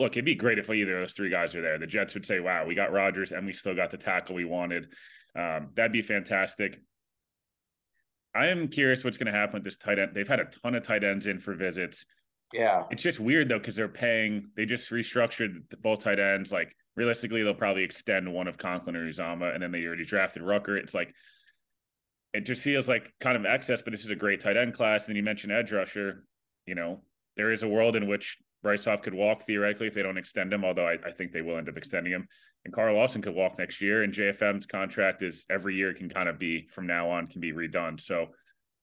look, 0.00 0.12
it'd 0.12 0.24
be 0.24 0.34
great 0.34 0.58
if 0.58 0.68
either 0.70 0.96
of 0.96 1.02
those 1.02 1.12
three 1.12 1.28
guys 1.28 1.54
are 1.54 1.60
there. 1.60 1.78
The 1.78 1.86
Jets 1.86 2.14
would 2.14 2.24
say, 2.24 2.40
wow, 2.40 2.64
we 2.66 2.74
got 2.74 2.90
Rodgers 2.90 3.32
and 3.32 3.46
we 3.46 3.52
still 3.52 3.74
got 3.74 3.90
the 3.90 3.98
tackle 3.98 4.34
we 4.34 4.46
wanted. 4.46 4.88
Um, 5.36 5.68
that'd 5.74 5.92
be 5.92 6.02
fantastic. 6.02 6.80
I 8.34 8.46
am 8.46 8.68
curious 8.68 9.04
what's 9.04 9.18
going 9.18 9.30
to 9.32 9.38
happen 9.38 9.54
with 9.54 9.64
this 9.64 9.76
tight 9.76 9.98
end. 9.98 10.12
They've 10.14 10.26
had 10.26 10.40
a 10.40 10.46
ton 10.46 10.74
of 10.74 10.82
tight 10.82 11.04
ends 11.04 11.26
in 11.26 11.38
for 11.38 11.54
visits. 11.54 12.06
Yeah. 12.52 12.84
It's 12.90 13.02
just 13.02 13.20
weird 13.20 13.48
though, 13.48 13.58
because 13.58 13.76
they're 13.76 13.88
paying, 13.88 14.50
they 14.56 14.64
just 14.64 14.90
restructured 14.90 15.62
both 15.82 16.00
tight 16.00 16.18
ends. 16.18 16.50
Like 16.50 16.74
realistically, 16.96 17.42
they'll 17.42 17.54
probably 17.54 17.84
extend 17.84 18.32
one 18.32 18.48
of 18.48 18.58
Conklin 18.58 18.96
or 18.96 19.08
Uzomah, 19.08 19.54
and 19.54 19.62
then 19.62 19.72
they 19.72 19.84
already 19.84 20.04
drafted 20.04 20.42
Ruckert. 20.42 20.78
It's 20.78 20.94
like, 20.94 21.14
it 22.32 22.46
just 22.46 22.62
feels 22.62 22.88
like 22.88 23.12
kind 23.20 23.36
of 23.36 23.44
excess, 23.44 23.82
but 23.82 23.90
this 23.90 24.04
is 24.04 24.10
a 24.10 24.16
great 24.16 24.40
tight 24.40 24.56
end 24.56 24.74
class. 24.74 25.04
And 25.04 25.10
then 25.10 25.16
you 25.16 25.22
mentioned 25.22 25.52
edge 25.52 25.72
rusher. 25.72 26.24
You 26.66 26.74
know, 26.74 27.02
there 27.36 27.50
is 27.50 27.62
a 27.62 27.68
world 27.68 27.96
in 27.96 28.06
which 28.06 28.38
Bryce 28.62 28.84
Huff 28.84 29.02
could 29.02 29.14
walk 29.14 29.42
theoretically 29.42 29.86
if 29.86 29.94
they 29.94 30.02
don't 30.02 30.18
extend 30.18 30.52
him, 30.52 30.64
although 30.64 30.86
I, 30.86 30.96
I, 31.04 31.10
think 31.10 31.32
they 31.32 31.40
will 31.40 31.56
end 31.56 31.68
up 31.68 31.76
extending 31.76 32.12
him. 32.12 32.28
And 32.64 32.74
Carl 32.74 32.94
Lawson 32.94 33.22
could 33.22 33.34
walk 33.34 33.58
next 33.58 33.80
year. 33.80 34.02
And 34.02 34.12
JFM's 34.12 34.66
contract 34.66 35.22
is 35.22 35.46
every 35.50 35.74
year 35.74 35.94
can 35.94 36.08
kind 36.08 36.28
of 36.28 36.38
be 36.38 36.68
from 36.68 36.86
now 36.86 37.10
on 37.10 37.26
can 37.26 37.40
be 37.40 37.52
redone. 37.52 37.98
So 38.00 38.26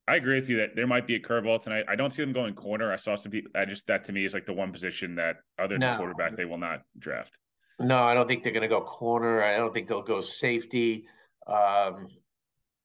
I 0.08 0.16
agree 0.16 0.40
with 0.40 0.50
you 0.50 0.58
that 0.58 0.76
there 0.76 0.88
might 0.88 1.06
be 1.06 1.16
a 1.16 1.20
curveball 1.20 1.62
tonight. 1.62 1.86
I 1.88 1.96
don't 1.96 2.12
see 2.12 2.24
them 2.24 2.34
going 2.34 2.56
corner. 2.56 2.92
I 2.92 2.96
saw 2.96 3.16
some 3.16 3.32
people. 3.32 3.52
I 3.56 3.66
just 3.66 3.86
that 3.88 4.06
to 4.06 4.14
me 4.14 4.26
is 4.26 4.34
like 4.34 4.46
the 4.46 4.54
one 4.54 4.72
position 4.72 5.16
that 5.16 5.38
other 5.60 5.76
than 5.76 5.82
no. 5.82 5.98
quarterback 5.98 6.36
they 6.36 6.46
will 6.46 6.58
not 6.58 6.82
draft. 6.98 7.38
No, 7.80 8.04
I 8.04 8.14
don't 8.14 8.28
think 8.28 8.44
they're 8.44 8.54
going 8.54 8.64
to 8.64 8.68
go 8.68 8.82
corner. 8.82 9.44
I 9.44 9.58
don't 9.58 9.74
think 9.74 9.88
they'll 9.88 10.02
go 10.02 10.22
safety. 10.22 11.06
Um, 11.46 12.08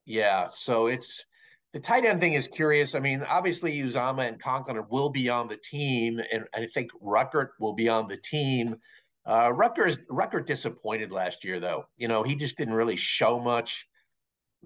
yeah, 0.05 0.46
so 0.48 0.87
it's 0.87 1.24
the 1.72 1.81
tight 1.81 2.05
end 2.05 2.20
thing 2.20 2.35
is 2.35 2.48
curious. 2.48 2.94
I 2.94 3.00
mean, 3.00 3.22
obviously 3.22 3.74
Uzomah 3.78 4.28
and 4.28 4.40
Conklin 4.40 4.83
will 4.90 5.09
be 5.09 5.31
on 5.31 5.48
the 5.48 5.57
team, 5.57 6.20
and 6.33 6.44
I 6.55 6.66
think 6.66 6.90
Ruckert 7.02 7.50
will 7.59 7.72
be 7.72 7.88
on 7.88 8.09
the 8.09 8.18
team. 8.18 8.76
Uh, 9.24 9.48
Ruckert 9.48 9.88
is 9.88 9.98
Ruckert 10.11 10.46
disappointed 10.46 11.12
last 11.12 11.44
year, 11.44 11.61
though. 11.61 11.85
You 11.96 12.09
know, 12.09 12.22
he 12.22 12.37
just 12.37 12.59
didn't 12.59 12.74
really 12.74 12.96
show 12.96 13.40
much. 13.40 13.87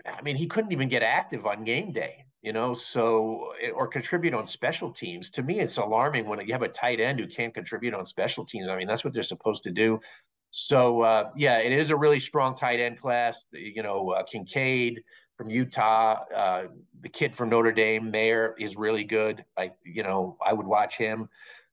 I 0.04 0.22
mean, 0.22 0.36
he 0.36 0.46
couldn't 0.46 0.72
even 0.72 0.88
get 0.88 1.02
active 1.02 1.46
on 1.46 1.64
game 1.64 1.92
day. 1.92 2.24
You 2.46 2.52
know, 2.52 2.74
so 2.74 3.52
or 3.74 3.88
contribute 3.88 4.32
on 4.32 4.46
special 4.46 4.92
teams. 4.92 5.30
To 5.30 5.42
me, 5.42 5.59
it's 5.59 5.78
alarming 5.78 6.26
when 6.26 6.40
you 6.46 6.52
have 6.52 6.62
a 6.62 6.68
tight 6.68 7.00
end 7.00 7.18
who 7.18 7.26
can't 7.26 7.52
contribute 7.52 7.92
on 7.92 8.06
special 8.06 8.44
teams. 8.44 8.68
I 8.68 8.76
mean, 8.76 8.87
that's 8.87 9.04
what 9.04 9.12
they're 9.12 9.24
supposed 9.24 9.64
to 9.64 9.72
do. 9.72 9.98
So 10.50 11.02
uh, 11.02 11.30
yeah, 11.37 11.59
it 11.59 11.72
is 11.72 11.90
a 11.90 11.96
really 11.96 12.20
strong 12.20 12.56
tight 12.56 12.78
end 12.80 13.00
class. 13.00 13.46
You 13.52 13.82
know, 13.82 14.11
uh, 14.11 14.22
Kincaid, 14.22 15.02
from 15.37 15.50
Utah. 15.50 16.24
Uh, 16.35 16.64
the 17.00 17.09
kid 17.09 17.35
from 17.35 17.50
Notre 17.50 17.72
Dame, 17.72 18.11
Mayer, 18.11 18.54
is 18.59 18.76
really 18.76 19.04
good. 19.04 19.44
I, 19.56 19.72
you 19.85 20.02
know, 20.02 20.37
I 20.44 20.52
would 20.52 20.66
watch 20.66 20.96
him. 20.96 21.28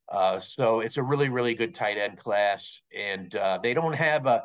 Uh, 0.09 0.38
so 0.38 0.81
it's 0.81 0.97
a 0.97 1.03
really, 1.03 1.29
really 1.29 1.53
good 1.55 1.73
tight 1.73 1.97
end 1.97 2.17
class, 2.19 2.81
and 2.95 3.36
uh, 3.36 3.59
they 3.62 3.73
don't 3.73 3.93
have 3.93 4.25
a. 4.25 4.43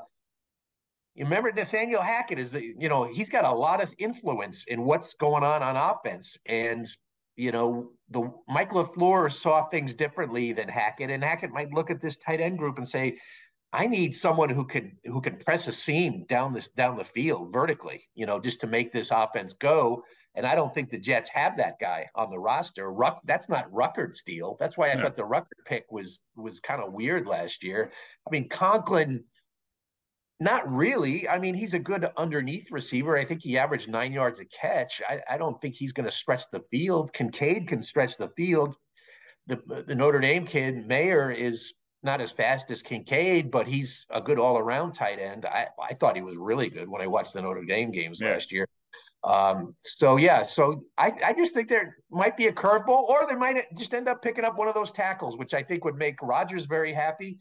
You 1.15 1.25
remember 1.25 1.51
Nathaniel 1.51 2.03
Hackett 2.03 2.39
is, 2.39 2.55
you 2.55 2.89
know, 2.89 3.05
he's 3.05 3.29
got 3.29 3.45
a 3.45 3.53
lot 3.53 3.83
of 3.83 3.93
influence 3.99 4.65
in 4.69 4.85
what's 4.85 5.15
going 5.15 5.43
on 5.43 5.63
on 5.63 5.77
offense, 5.77 6.39
and 6.47 6.87
you 7.37 7.53
know, 7.53 7.91
the 8.11 8.33
Mike 8.49 8.71
LaFleur 8.71 9.31
saw 9.33 9.65
things 9.65 9.95
differently 9.95 10.53
than 10.53 10.69
Hackett, 10.69 11.11
and 11.11 11.23
Hackett 11.23 11.53
might 11.53 11.73
look 11.73 11.91
at 11.91 12.01
this 12.01 12.17
tight 12.17 12.41
end 12.41 12.59
group 12.59 12.79
and 12.79 12.89
say, 12.89 13.17
I 13.73 13.87
need 13.87 14.15
someone 14.15 14.49
who 14.49 14.65
can 14.65 14.97
who 15.05 15.21
can 15.21 15.37
press 15.37 15.69
a 15.69 15.73
seam 15.73 16.25
down 16.29 16.53
this 16.53 16.69
down 16.69 16.97
the 16.97 17.05
field 17.05 17.53
vertically, 17.53 18.09
you 18.15 18.27
know, 18.27 18.41
just 18.41 18.61
to 18.63 18.67
make 18.67 18.93
this 18.93 19.11
offense 19.11 19.53
go. 19.53 20.03
And 20.35 20.47
I 20.47 20.55
don't 20.55 20.73
think 20.73 20.91
the 20.91 20.99
Jets 20.99 21.29
have 21.31 21.57
that 21.57 21.79
guy 21.81 22.09
on 22.15 22.31
the 22.31 22.39
roster. 22.39 22.93
Ruck, 22.93 23.21
that's 23.25 23.49
not 23.49 23.71
Ruckert's 23.73 24.23
deal. 24.23 24.57
That's 24.61 24.79
why 24.79 24.91
I 24.91 25.01
thought 25.01 25.17
the 25.17 25.23
Ruckert 25.23 25.65
pick 25.67 25.85
was 25.91 26.21
was 26.37 26.61
kind 26.61 26.83
of 26.83 26.93
weird 26.93 27.27
last 27.27 27.63
year. 27.63 27.93
I 28.27 28.31
mean, 28.31 28.49
Conklin, 28.49 29.25
not 30.41 30.71
really. 30.73 31.29
I 31.29 31.39
mean, 31.39 31.55
he's 31.55 31.75
a 31.75 31.79
good 31.79 32.07
underneath 32.17 32.71
receiver. 32.71 33.17
I 33.17 33.25
think 33.25 33.43
he 33.43 33.59
averaged 33.59 33.89
nine 33.89 34.13
yards 34.13 34.41
a 34.41 34.45
catch. 34.45 35.03
I, 35.09 35.21
I 35.29 35.39
don't 35.39 35.61
think 35.61 35.75
he's 35.75 35.93
going 35.93 36.07
to 36.07 36.13
stretch 36.13 36.45
the 36.53 36.61
field. 36.71 37.13
Kincaid 37.13 37.67
can 37.67 37.83
stretch 37.83 38.17
the 38.17 38.29
field. 38.37 38.77
The 39.47 39.85
the 39.87 39.95
Notre 39.95 40.21
Dame 40.21 40.45
kid 40.45 40.87
Mayer 40.87 41.31
is 41.31 41.75
not 42.03 42.21
as 42.21 42.31
fast 42.31 42.71
as 42.71 42.83
Kincaid, 42.83 43.51
but 43.51 43.67
he's 43.67 44.07
a 44.11 44.21
good 44.21 44.39
all 44.39 44.59
around 44.59 44.93
tight 44.93 45.19
end. 45.19 45.45
I, 45.47 45.67
I 45.83 45.95
thought 45.95 46.15
he 46.15 46.23
was 46.23 46.37
really 46.37 46.69
good 46.69 46.89
when 46.89 47.03
I 47.03 47.07
watched 47.07 47.33
the 47.33 47.43
Notre 47.43 47.65
Dame 47.65 47.91
games 47.91 48.21
yeah. 48.21 48.31
last 48.31 48.53
year. 48.53 48.69
Um, 49.25 49.75
so 49.83 50.17
yeah, 50.17 50.45
so 50.45 50.85
I, 50.97 51.13
I 51.25 51.33
just 51.33 51.53
think 51.53 51.69
there 51.69 51.97
might 52.11 52.37
be 52.37 52.47
a 52.47 52.53
curveball, 52.53 53.09
or 53.09 53.27
they 53.29 53.35
might 53.35 53.65
just 53.77 53.93
end 53.93 54.09
up 54.09 54.23
picking 54.23 54.45
up 54.45 54.57
one 54.57 54.69
of 54.69 54.75
those 54.75 54.93
tackles, 54.93 55.37
which 55.37 55.55
I 55.55 55.63
think 55.63 55.85
would 55.85 55.97
make 55.97 56.23
Rodgers 56.23 56.67
very 56.67 56.93
happy. 56.93 57.39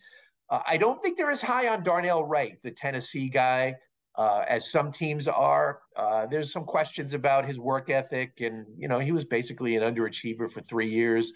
Uh, 0.50 0.62
I 0.66 0.78
don't 0.78 1.02
think 1.02 1.18
they're 1.18 1.32
as 1.32 1.42
high 1.42 1.68
on 1.68 1.84
Darnell 1.84 2.24
Wright, 2.24 2.58
the 2.64 2.72
Tennessee 2.72 3.30
guy, 3.30 3.76
uh, 4.16 4.44
as 4.48 4.72
some 4.72 4.92
teams 4.92 5.28
are. 5.28 5.80
Uh, 5.96 6.26
there's 6.26 6.52
some 6.52 6.66
questions 6.66 7.14
about 7.14 7.46
his 7.46 7.60
work 7.60 7.90
ethic, 7.90 8.42
and 8.42 8.66
you 8.78 8.88
know 8.88 9.00
he 9.00 9.12
was 9.12 9.26
basically 9.26 9.76
an 9.76 9.84
underachiever 9.84 10.52
for 10.52 10.62
three 10.62 10.90
years. 10.90 11.34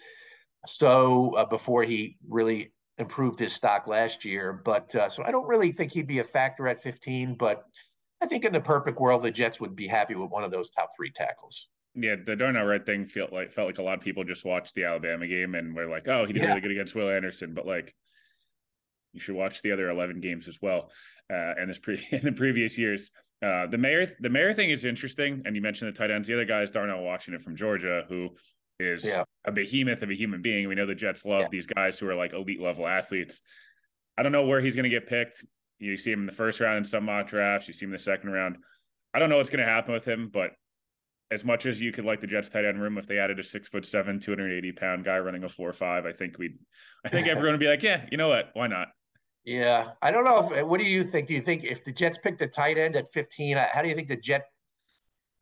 So 0.66 1.34
uh, 1.36 1.44
before 1.44 1.82
he 1.82 2.16
really 2.28 2.72
improved 2.98 3.38
his 3.38 3.52
stock 3.52 3.86
last 3.86 4.24
year. 4.24 4.52
But 4.64 4.94
uh, 4.94 5.08
so 5.08 5.22
I 5.24 5.30
don't 5.30 5.46
really 5.46 5.72
think 5.72 5.92
he'd 5.92 6.06
be 6.06 6.20
a 6.20 6.24
factor 6.24 6.68
at 6.68 6.82
15. 6.82 7.34
But 7.34 7.64
I 8.22 8.26
think 8.26 8.44
in 8.44 8.52
the 8.52 8.60
perfect 8.60 8.98
world, 9.00 9.22
the 9.22 9.30
Jets 9.30 9.60
would 9.60 9.76
be 9.76 9.86
happy 9.86 10.14
with 10.14 10.30
one 10.30 10.44
of 10.44 10.50
those 10.50 10.70
top 10.70 10.90
three 10.96 11.10
tackles. 11.10 11.68
Yeah, 11.94 12.16
the 12.24 12.36
Darnell 12.36 12.64
Wright 12.64 12.84
thing 12.84 13.06
felt 13.06 13.32
like 13.32 13.52
felt 13.52 13.66
like 13.66 13.78
a 13.78 13.82
lot 13.82 13.98
of 13.98 14.00
people 14.00 14.24
just 14.24 14.46
watched 14.46 14.74
the 14.74 14.84
Alabama 14.84 15.26
game 15.26 15.54
and 15.54 15.74
were 15.74 15.88
like, 15.88 16.08
"Oh, 16.08 16.24
he 16.24 16.32
did 16.32 16.42
yeah. 16.42 16.48
really 16.48 16.62
good 16.62 16.70
against 16.70 16.94
Will 16.94 17.10
Anderson," 17.10 17.52
but 17.52 17.66
like, 17.66 17.94
you 19.12 19.20
should 19.20 19.34
watch 19.34 19.62
the 19.62 19.72
other 19.72 19.90
eleven 19.90 20.20
games 20.20 20.48
as 20.48 20.58
well. 20.60 20.90
Uh, 21.30 21.54
and 21.58 21.68
this 21.68 21.78
pre 21.78 21.94
in 22.12 22.20
the 22.22 22.32
previous 22.32 22.76
years, 22.78 23.10
uh, 23.44 23.66
the 23.66 23.78
Mayer 23.78 24.06
the 24.20 24.28
Mayer 24.28 24.54
thing 24.54 24.70
is 24.70 24.84
interesting, 24.84 25.42
and 25.44 25.56
you 25.56 25.62
mentioned 25.62 25.92
the 25.92 25.98
tight 25.98 26.10
ends. 26.10 26.28
The 26.28 26.34
other 26.34 26.44
guy 26.44 26.62
is 26.62 26.70
Darnell 26.70 27.02
Washington 27.02 27.40
from 27.40 27.56
Georgia, 27.56 28.04
who 28.08 28.30
is 28.78 29.04
yeah. 29.04 29.24
a 29.44 29.52
behemoth 29.52 30.02
of 30.02 30.10
a 30.10 30.14
human 30.14 30.42
being. 30.42 30.68
We 30.68 30.74
know 30.74 30.86
the 30.86 30.94
Jets 30.94 31.24
love 31.24 31.42
yeah. 31.42 31.48
these 31.50 31.66
guys 31.66 31.98
who 31.98 32.08
are 32.08 32.14
like 32.14 32.32
elite 32.32 32.60
level 32.60 32.86
athletes. 32.86 33.40
I 34.16 34.22
don't 34.22 34.32
know 34.32 34.46
where 34.46 34.60
he's 34.60 34.76
going 34.76 34.84
to 34.84 34.90
get 34.90 35.08
picked. 35.08 35.44
You 35.78 35.96
see 35.96 36.12
him 36.12 36.20
in 36.20 36.26
the 36.26 36.32
first 36.32 36.60
round 36.60 36.78
in 36.78 36.84
some 36.84 37.04
mock 37.04 37.26
drafts. 37.26 37.66
You 37.66 37.74
see 37.74 37.84
him 37.84 37.90
in 37.90 37.94
the 37.94 37.98
second 37.98 38.30
round. 38.30 38.58
I 39.14 39.18
don't 39.18 39.28
know 39.28 39.38
what's 39.38 39.50
going 39.50 39.64
to 39.64 39.70
happen 39.70 39.92
with 39.92 40.06
him, 40.06 40.30
but 40.32 40.52
as 41.30 41.44
much 41.44 41.66
as 41.66 41.80
you 41.80 41.92
could 41.92 42.04
like 42.04 42.20
the 42.20 42.26
Jets 42.26 42.48
tight 42.48 42.64
end 42.64 42.80
room, 42.80 42.98
if 42.98 43.06
they 43.06 43.18
added 43.18 43.40
a 43.40 43.42
six 43.42 43.68
foot 43.68 43.84
seven, 43.84 44.20
280 44.20 44.72
pound 44.72 45.04
guy 45.04 45.18
running 45.18 45.44
a 45.44 45.48
four 45.48 45.72
five, 45.72 46.06
I 46.06 46.12
think 46.12 46.38
we'd, 46.38 46.58
I 47.04 47.08
think 47.08 47.26
everyone 47.28 47.54
would 47.54 47.60
be 47.60 47.68
like, 47.68 47.82
yeah, 47.82 48.04
you 48.10 48.18
know 48.18 48.28
what? 48.28 48.50
Why 48.52 48.66
not? 48.66 48.88
Yeah. 49.44 49.90
I 50.00 50.10
don't 50.10 50.24
know 50.24 50.46
if, 50.46 50.52
eh, 50.58 50.62
what 50.62 50.78
do 50.78 50.86
you 50.86 51.04
think? 51.04 51.28
Do 51.28 51.34
you 51.34 51.40
think 51.40 51.64
if 51.64 51.84
the 51.84 51.92
Jets 51.92 52.18
picked 52.18 52.40
a 52.42 52.46
tight 52.46 52.78
end 52.78 52.96
at 52.96 53.12
15, 53.12 53.56
uh, 53.56 53.66
how 53.72 53.82
do 53.82 53.88
you 53.88 53.94
think 53.94 54.08
the 54.08 54.16
Jet 54.16 54.44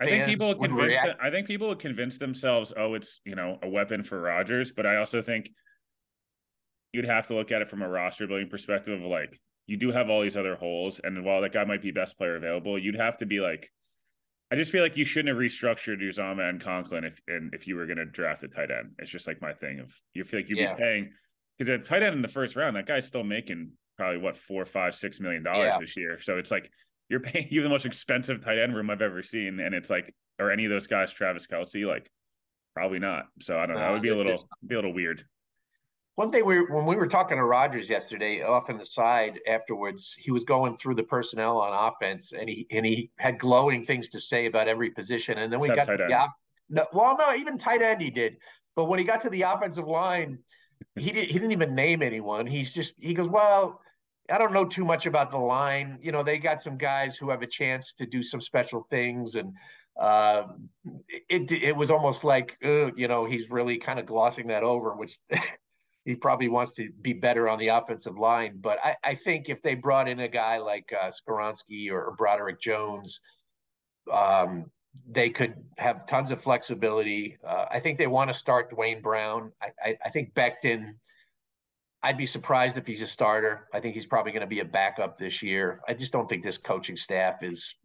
I 0.00 0.06
think 0.06 0.26
people 0.26 0.48
would 0.48 0.70
convince 0.70 0.96
them, 0.96 1.16
I 1.20 1.30
think 1.30 1.46
people 1.46 1.68
would 1.68 1.78
convince 1.78 2.16
themselves, 2.16 2.72
oh, 2.76 2.94
it's 2.94 3.20
you 3.24 3.34
know 3.34 3.58
a 3.62 3.68
weapon 3.68 4.02
for 4.02 4.20
Rodgers. 4.20 4.72
But 4.72 4.86
I 4.86 4.96
also 4.96 5.20
think 5.20 5.50
you'd 6.92 7.04
have 7.04 7.26
to 7.28 7.34
look 7.34 7.52
at 7.52 7.60
it 7.62 7.68
from 7.68 7.82
a 7.82 7.88
roster 7.88 8.26
building 8.26 8.48
perspective 8.48 9.00
of 9.00 9.06
like 9.06 9.38
you 9.66 9.76
do 9.76 9.92
have 9.92 10.08
all 10.08 10.22
these 10.22 10.36
other 10.36 10.56
holes, 10.56 11.00
and 11.04 11.22
while 11.24 11.42
that 11.42 11.52
guy 11.52 11.64
might 11.64 11.82
be 11.82 11.90
best 11.90 12.16
player 12.16 12.36
available, 12.36 12.78
you'd 12.78 12.96
have 12.96 13.18
to 13.18 13.26
be 13.26 13.40
like, 13.40 13.70
I 14.50 14.56
just 14.56 14.72
feel 14.72 14.82
like 14.82 14.96
you 14.96 15.04
shouldn't 15.04 15.28
have 15.28 15.36
restructured 15.36 16.00
Uzomah 16.02 16.48
and 16.48 16.60
Conklin 16.60 17.04
if 17.04 17.20
and 17.28 17.52
if 17.54 17.66
you 17.66 17.76
were 17.76 17.86
going 17.86 17.98
to 17.98 18.06
draft 18.06 18.42
a 18.42 18.48
tight 18.48 18.70
end. 18.70 18.92
It's 18.98 19.10
just 19.10 19.26
like 19.26 19.42
my 19.42 19.52
thing 19.52 19.80
of 19.80 19.94
you 20.14 20.24
feel 20.24 20.40
like 20.40 20.48
you'd 20.48 20.58
yeah. 20.58 20.74
be 20.74 20.82
paying 20.82 21.10
because 21.58 21.68
a 21.68 21.76
tight 21.76 22.02
end 22.02 22.14
in 22.14 22.22
the 22.22 22.28
first 22.28 22.56
round, 22.56 22.74
that 22.76 22.86
guy's 22.86 23.06
still 23.06 23.22
making 23.22 23.72
probably 24.00 24.18
what 24.18 24.34
four, 24.34 24.64
five, 24.64 24.94
six 24.94 25.20
million 25.20 25.42
dollars 25.42 25.74
yeah. 25.74 25.78
this 25.78 25.94
year. 25.94 26.18
So 26.18 26.38
it's 26.38 26.50
like 26.50 26.70
you're 27.10 27.20
paying 27.20 27.48
you 27.50 27.62
the 27.62 27.68
most 27.68 27.84
expensive 27.84 28.42
tight 28.42 28.58
end 28.58 28.74
room 28.74 28.88
I've 28.88 29.02
ever 29.02 29.22
seen, 29.22 29.60
and 29.60 29.74
it's 29.74 29.90
like, 29.90 30.14
are 30.38 30.50
any 30.50 30.64
of 30.64 30.70
those 30.70 30.86
guys 30.86 31.12
Travis 31.12 31.46
Kelce? 31.46 31.86
Like, 31.86 32.10
probably 32.74 32.98
not. 32.98 33.26
So 33.40 33.58
I 33.58 33.66
don't 33.66 33.76
know. 33.76 33.90
It 33.90 33.92
would 33.92 34.02
be 34.02 34.08
a 34.08 34.16
little 34.16 34.48
be 34.66 34.74
a 34.74 34.78
little 34.78 34.94
weird. 34.94 35.22
One 36.14 36.32
thing 36.32 36.46
we 36.46 36.62
when 36.62 36.86
we 36.86 36.96
were 36.96 37.06
talking 37.06 37.36
to 37.36 37.44
Rodgers 37.44 37.90
yesterday, 37.90 38.42
off 38.42 38.70
in 38.70 38.78
the 38.78 38.86
side 38.86 39.38
afterwards, 39.46 40.14
he 40.18 40.30
was 40.30 40.44
going 40.44 40.78
through 40.78 40.94
the 40.94 41.02
personnel 41.02 41.58
on 41.58 41.92
offense, 41.92 42.32
and 42.32 42.48
he 42.48 42.66
and 42.70 42.86
he 42.86 43.10
had 43.18 43.38
glowing 43.38 43.84
things 43.84 44.08
to 44.10 44.20
say 44.20 44.46
about 44.46 44.66
every 44.66 44.90
position. 44.90 45.36
And 45.36 45.52
then 45.52 45.60
we 45.60 45.68
Except 45.68 45.88
got 45.88 45.96
to 45.98 46.04
the 46.08 46.28
no, 46.72 46.86
well, 46.94 47.16
no, 47.18 47.34
even 47.34 47.58
tight 47.58 47.82
end 47.82 48.00
he 48.00 48.10
did. 48.10 48.36
But 48.76 48.84
when 48.84 48.98
he 48.98 49.04
got 49.04 49.20
to 49.22 49.30
the 49.30 49.42
offensive 49.42 49.86
line, 49.86 50.38
he 50.94 51.10
did, 51.10 51.26
he 51.26 51.34
didn't 51.34 51.52
even 51.52 51.74
name 51.74 52.02
anyone. 52.02 52.46
He's 52.46 52.72
just 52.72 52.94
he 52.98 53.14
goes, 53.14 53.28
well, 53.28 53.80
I 54.30 54.38
don't 54.38 54.52
know 54.52 54.64
too 54.64 54.84
much 54.84 55.06
about 55.06 55.30
the 55.30 55.38
line. 55.38 55.98
You 56.02 56.12
know, 56.12 56.22
they 56.22 56.38
got 56.38 56.62
some 56.62 56.76
guys 56.76 57.16
who 57.16 57.30
have 57.30 57.42
a 57.42 57.46
chance 57.46 57.92
to 57.94 58.06
do 58.06 58.22
some 58.22 58.40
special 58.40 58.86
things, 58.90 59.34
and 59.34 59.52
uh, 59.98 60.44
it 61.28 61.50
it 61.52 61.76
was 61.76 61.90
almost 61.90 62.24
like 62.24 62.56
you 62.62 63.08
know 63.08 63.24
he's 63.24 63.50
really 63.50 63.78
kind 63.78 63.98
of 63.98 64.06
glossing 64.06 64.46
that 64.48 64.62
over, 64.62 64.94
which 64.94 65.18
he 66.04 66.14
probably 66.14 66.48
wants 66.48 66.72
to 66.74 66.90
be 67.02 67.12
better 67.12 67.48
on 67.48 67.58
the 67.58 67.68
offensive 67.68 68.18
line. 68.18 68.58
But 68.60 68.78
I, 68.82 68.96
I 69.04 69.14
think 69.14 69.48
if 69.48 69.62
they 69.62 69.74
brought 69.74 70.08
in 70.08 70.20
a 70.20 70.28
guy 70.28 70.58
like 70.58 70.92
uh, 70.98 71.10
or 71.28 72.14
Broderick 72.16 72.60
Jones, 72.60 73.20
um, 74.12 74.70
they 75.08 75.30
could 75.30 75.54
have 75.78 76.06
tons 76.06 76.32
of 76.32 76.40
flexibility. 76.40 77.38
Uh, 77.46 77.66
I 77.70 77.80
think 77.80 77.98
they 77.98 78.06
want 78.06 78.30
to 78.30 78.34
start 78.34 78.70
Duane 78.70 79.02
Brown. 79.02 79.52
I, 79.62 79.68
I, 79.84 79.98
I 80.06 80.08
think 80.10 80.34
Becton 80.34 80.94
I'd 82.02 82.16
be 82.16 82.26
surprised 82.26 82.78
if 82.78 82.86
he's 82.86 83.02
a 83.02 83.06
starter. 83.06 83.68
I 83.74 83.80
think 83.80 83.94
he's 83.94 84.06
probably 84.06 84.32
going 84.32 84.40
to 84.40 84.46
be 84.46 84.60
a 84.60 84.64
backup 84.64 85.18
this 85.18 85.42
year. 85.42 85.80
I 85.86 85.94
just 85.94 86.12
don't 86.12 86.28
think 86.28 86.42
this 86.42 86.58
coaching 86.58 86.96
staff 86.96 87.42
is 87.42 87.76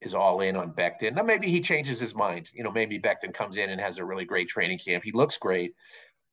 is 0.00 0.14
all 0.14 0.40
in 0.40 0.56
on 0.56 0.72
Becton. 0.72 1.14
Now 1.14 1.22
maybe 1.22 1.50
he 1.50 1.60
changes 1.60 2.00
his 2.00 2.14
mind. 2.14 2.50
You 2.54 2.64
know, 2.64 2.72
maybe 2.72 2.98
Becton 2.98 3.34
comes 3.34 3.58
in 3.58 3.68
and 3.68 3.78
has 3.78 3.98
a 3.98 4.04
really 4.04 4.24
great 4.24 4.48
training 4.48 4.78
camp. 4.78 5.04
He 5.04 5.12
looks 5.12 5.36
great, 5.36 5.74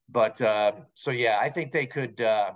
but 0.08 0.42
uh, 0.42 0.72
so 0.94 1.12
yeah, 1.12 1.38
I 1.42 1.50
think 1.50 1.74
they 1.74 1.86
could 1.86 2.22
uh, 2.22 2.54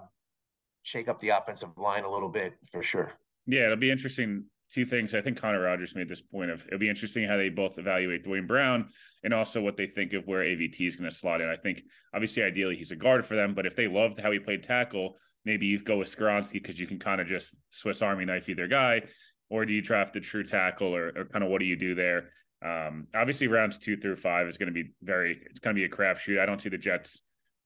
shake 0.83 1.09
up 1.09 1.19
the 1.19 1.29
offensive 1.29 1.77
line 1.77 2.05
a 2.05 2.11
little 2.11 2.29
bit 2.29 2.53
for 2.71 2.81
sure. 2.81 3.11
Yeah, 3.45 3.65
it'll 3.65 3.75
be 3.75 3.91
interesting 3.91 4.45
two 4.71 4.85
things. 4.85 5.13
I 5.13 5.21
think 5.21 5.39
Connor 5.39 5.61
Rogers 5.61 5.95
made 5.95 6.07
this 6.07 6.21
point 6.21 6.49
of 6.49 6.65
it'll 6.67 6.79
be 6.79 6.89
interesting 6.89 7.27
how 7.27 7.37
they 7.37 7.49
both 7.49 7.77
evaluate 7.77 8.23
Duane 8.23 8.47
Brown 8.47 8.89
and 9.23 9.33
also 9.33 9.61
what 9.61 9.77
they 9.77 9.87
think 9.87 10.13
of 10.13 10.25
where 10.27 10.43
AVT 10.43 10.79
is 10.79 10.95
going 10.95 11.09
to 11.09 11.15
slot 11.15 11.41
in. 11.41 11.49
I 11.49 11.55
think 11.55 11.83
obviously 12.13 12.43
ideally 12.43 12.75
he's 12.75 12.91
a 12.91 12.95
guard 12.95 13.25
for 13.25 13.35
them, 13.35 13.53
but 13.53 13.65
if 13.65 13.75
they 13.75 13.87
loved 13.87 14.19
how 14.19 14.31
he 14.31 14.39
played 14.39 14.63
tackle, 14.63 15.17
maybe 15.45 15.65
you 15.65 15.79
go 15.79 15.97
with 15.97 16.15
Skoronski 16.15 16.53
because 16.53 16.79
you 16.79 16.87
can 16.87 16.99
kind 16.99 17.19
of 17.19 17.27
just 17.27 17.55
Swiss 17.71 18.01
Army 18.01 18.25
knife 18.25 18.47
either 18.49 18.67
guy, 18.67 19.01
or 19.49 19.65
do 19.65 19.73
you 19.73 19.81
draft 19.81 20.15
a 20.15 20.21
true 20.21 20.43
tackle, 20.43 20.95
or, 20.95 21.11
or 21.15 21.25
kind 21.25 21.43
of 21.43 21.49
what 21.49 21.59
do 21.59 21.65
you 21.65 21.75
do 21.75 21.93
there? 21.93 22.29
Um, 22.63 23.07
obviously, 23.15 23.47
rounds 23.47 23.77
two 23.77 23.97
through 23.97 24.15
five 24.17 24.47
is 24.47 24.57
going 24.57 24.67
to 24.67 24.73
be 24.73 24.91
very. 25.01 25.41
It's 25.49 25.59
going 25.59 25.75
to 25.75 25.79
be 25.79 25.85
a 25.85 25.89
crapshoot. 25.89 26.39
I 26.39 26.45
don't 26.45 26.61
see 26.61 26.69
the 26.69 26.77
Jets 26.77 27.21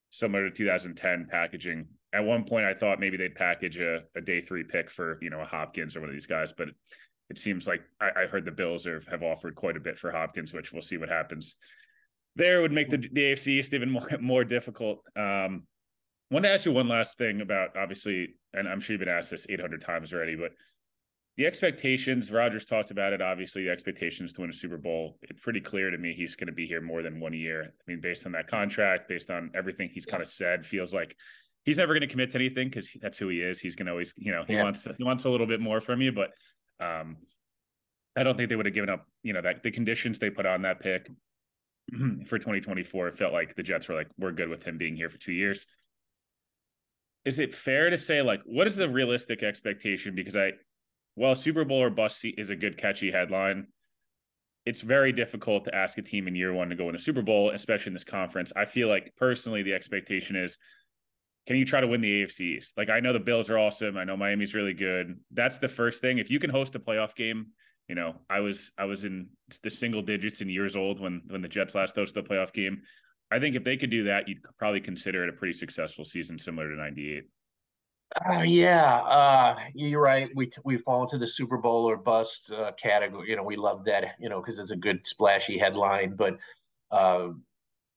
similar 0.10 0.50
to 0.50 0.52
2010 0.56 1.28
packaging 1.30 1.88
at 2.16 2.24
one 2.24 2.46
point 2.46 2.66
I 2.66 2.74
thought 2.74 3.00
maybe 3.00 3.18
they'd 3.18 3.36
package 3.36 3.80
a, 3.80 4.04
a 4.16 4.22
day 4.22 4.40
three 4.40 4.64
pick 4.64 4.90
for 4.90 5.20
you 5.22 5.30
know 5.30 5.42
a 5.42 5.46
Hopkins 5.46 5.96
or 5.96 6.02
one 6.02 6.10
of 6.10 6.16
these 6.16 6.28
guys, 6.28 6.54
but 6.54 6.70
it 7.30 7.38
seems 7.38 7.68
like 7.68 7.82
I, 8.00 8.24
I 8.24 8.26
heard 8.28 8.46
the 8.46 8.52
Bills 8.52 8.86
have, 8.86 9.06
have 9.08 9.24
offered 9.24 9.56
quite 9.56 9.76
a 9.76 9.80
bit 9.80 9.98
for 9.98 10.12
Hopkins, 10.12 10.54
which 10.54 10.72
we'll 10.72 10.82
see 10.82 10.98
what 10.98 11.10
happens. 11.10 11.58
There 12.36 12.62
would 12.62 12.72
make 12.72 12.90
the, 12.90 12.98
the 12.98 13.24
AFC 13.24 13.48
East 13.48 13.74
even 13.74 13.90
more 13.90 14.08
more 14.22 14.44
difficult. 14.44 15.00
Um, 15.16 15.64
I 16.32 16.34
want 16.34 16.46
to 16.46 16.50
ask 16.50 16.66
you 16.66 16.72
one 16.72 16.88
last 16.88 17.18
thing 17.18 17.42
about 17.42 17.76
obviously, 17.78 18.36
and 18.54 18.68
I'm 18.68 18.80
sure 18.80 18.94
you've 18.94 19.00
been 19.00 19.10
asked 19.10 19.32
this 19.32 19.46
800 19.50 19.82
times 19.82 20.14
already, 20.14 20.36
but 20.36 20.52
the 21.38 21.46
expectations, 21.46 22.32
Rodgers 22.32 22.66
talked 22.66 22.92
about 22.92 23.12
it. 23.12 23.22
Obviously, 23.22 23.66
the 23.66 23.70
expectations 23.70 24.32
to 24.34 24.42
win 24.42 24.50
a 24.50 24.54
Super 24.54 24.78
Bowl. 24.78 25.18
It's 25.24 25.42
pretty 25.42 25.60
clear 25.60 25.92
to 25.92 25.98
me 25.98 26.14
he's 26.14 26.36
going 26.36 26.48
to 26.48 26.54
be 26.54 26.66
here 26.66 26.80
more 26.80 27.02
than 27.02 27.20
one 27.20 27.34
year. 27.34 27.64
I 27.64 27.92
mean, 27.92 28.00
based 28.00 28.26
on 28.26 28.32
that 28.32 28.48
contract, 28.48 29.10
based 29.10 29.30
on 29.30 29.52
everything 29.54 29.90
he's 29.94 30.06
kind 30.06 30.24
of 30.24 30.30
said, 30.30 30.66
feels 30.66 30.94
like 30.94 31.16
he's 31.66 31.78
never 31.78 31.94
going 31.94 32.02
to 32.02 32.08
commit 32.08 32.32
to 32.32 32.38
anything 32.38 32.70
because 32.70 32.90
that's 33.02 33.18
who 33.18 33.28
he 33.28 33.42
is. 33.42 33.60
He's 33.60 33.76
going 33.76 33.88
to 33.88 33.92
always, 33.92 34.14
you 34.18 34.32
know, 34.32 34.44
he 34.48 34.54
yeah. 34.54 34.64
wants 34.64 34.88
he 34.98 35.04
wants 35.04 35.26
a 35.26 35.30
little 35.30 35.48
bit 35.48 35.60
more 35.60 35.82
from 35.82 36.02
you, 36.02 36.12
but 36.12 36.32
um, 36.80 37.18
I 38.16 38.24
don't 38.24 38.38
think 38.38 38.50
they 38.50 38.56
would 38.56 38.66
have 38.66 38.76
given 38.76 38.90
up, 38.90 39.08
you 39.24 39.34
know, 39.34 39.42
that 39.42 39.64
the 39.64 39.72
conditions 39.72 40.20
they 40.20 40.30
put 40.30 40.46
on 40.46 40.62
that 40.62 40.80
pick 40.80 41.10
for 42.26 42.40
2024 42.40 43.10
it 43.10 43.18
felt 43.18 43.34
like 43.34 43.56
the 43.56 43.64
Jets 43.64 43.90
were 43.90 43.96
like, 43.96 44.08
we're 44.18 44.32
good 44.32 44.50
with 44.50 44.64
him 44.64 44.78
being 44.78 44.96
here 44.96 45.10
for 45.10 45.18
two 45.18 45.34
years. 45.34 45.66
Is 47.26 47.40
it 47.40 47.54
fair 47.54 47.90
to 47.90 47.98
say, 47.98 48.22
like, 48.22 48.42
what 48.46 48.68
is 48.68 48.76
the 48.76 48.88
realistic 48.88 49.42
expectation? 49.42 50.14
Because 50.14 50.38
I, 50.38 50.52
well, 51.16 51.36
Super 51.36 51.66
Bowl 51.66 51.82
or 51.82 51.90
bust 51.90 52.24
is 52.38 52.52
a 52.52 52.56
good 52.56 52.78
catchy 52.78 53.12
headline. 53.12 53.68
It's 54.68 54.82
very 54.82 55.12
difficult 55.12 55.66
to 55.66 55.74
ask 55.74 55.98
a 55.98 56.04
team 56.04 56.28
in 56.28 56.36
year 56.36 56.54
one 56.54 56.70
to 56.70 56.76
go 56.76 56.90
in 56.90 56.96
a 56.96 57.00
Super 57.00 57.24
Bowl, 57.24 57.50
especially 57.50 57.92
in 57.92 57.94
this 57.94 58.04
conference. 58.04 58.52
I 58.56 58.66
feel 58.66 58.90
like 58.90 59.12
personally, 59.18 59.64
the 59.64 59.74
expectation 59.74 60.36
is 60.36 60.60
can 61.46 61.58
you 61.58 61.66
try 61.66 61.80
to 61.80 61.88
win 61.88 62.02
the 62.02 62.24
AFC 62.24 62.42
East? 62.42 62.78
Like 62.78 62.90
I 62.90 63.00
know 63.00 63.14
the 63.14 63.20
Bills 63.20 63.50
are 63.50 63.58
awesome. 63.58 63.98
I 63.98 64.04
know 64.04 64.18
Miami's 64.18 64.54
really 64.54 64.74
good. 64.74 65.20
That's 65.32 65.58
the 65.58 65.68
first 65.68 66.02
thing. 66.02 66.18
If 66.18 66.30
you 66.30 66.40
can 66.40 66.50
host 66.50 66.76
a 66.76 66.80
playoff 66.80 67.16
game, 67.16 67.48
you 67.88 67.96
know, 67.96 68.16
I 68.30 68.40
was 68.40 68.72
I 68.78 68.86
was 68.86 69.06
in 69.06 69.30
the 69.62 69.70
single 69.70 70.02
digits 70.02 70.42
in 70.42 70.50
years 70.50 70.76
old 70.76 71.00
when 71.00 71.22
when 71.28 71.42
the 71.42 71.48
Jets 71.48 71.76
last 71.76 71.96
hosted 71.96 72.14
the 72.14 72.24
playoff 72.24 72.52
game. 72.52 72.82
I 73.32 73.40
think 73.40 73.56
if 73.56 73.64
they 73.64 73.78
could 73.78 73.90
do 73.90 74.04
that, 74.06 74.28
you'd 74.28 74.40
probably 74.58 74.82
consider 74.82 75.24
it 75.24 75.30
a 75.30 75.34
pretty 75.34 75.54
successful 75.54 76.06
season, 76.06 76.38
similar 76.40 76.70
to 76.70 76.76
'98. 76.76 77.26
Uh, 78.24 78.44
yeah, 78.44 78.96
uh, 78.98 79.56
you're 79.74 80.02
right. 80.02 80.30
We 80.36 80.52
we 80.64 80.78
fall 80.78 81.04
into 81.04 81.18
the 81.18 81.28
Super 81.28 81.58
Bowl 81.58 81.86
or 81.90 81.98
bust 81.98 82.52
uh, 82.52 82.72
category. 82.74 83.30
You 83.30 83.36
know, 83.36 83.44
we 83.44 83.56
love 83.56 83.84
that. 83.86 84.16
You 84.20 84.30
know, 84.30 84.42
because 84.42 84.58
it's 84.58 84.72
a 84.72 84.76
good 84.76 85.06
splashy 85.06 85.58
headline. 85.58 86.16
But 86.16 86.38
uh, 86.92 87.30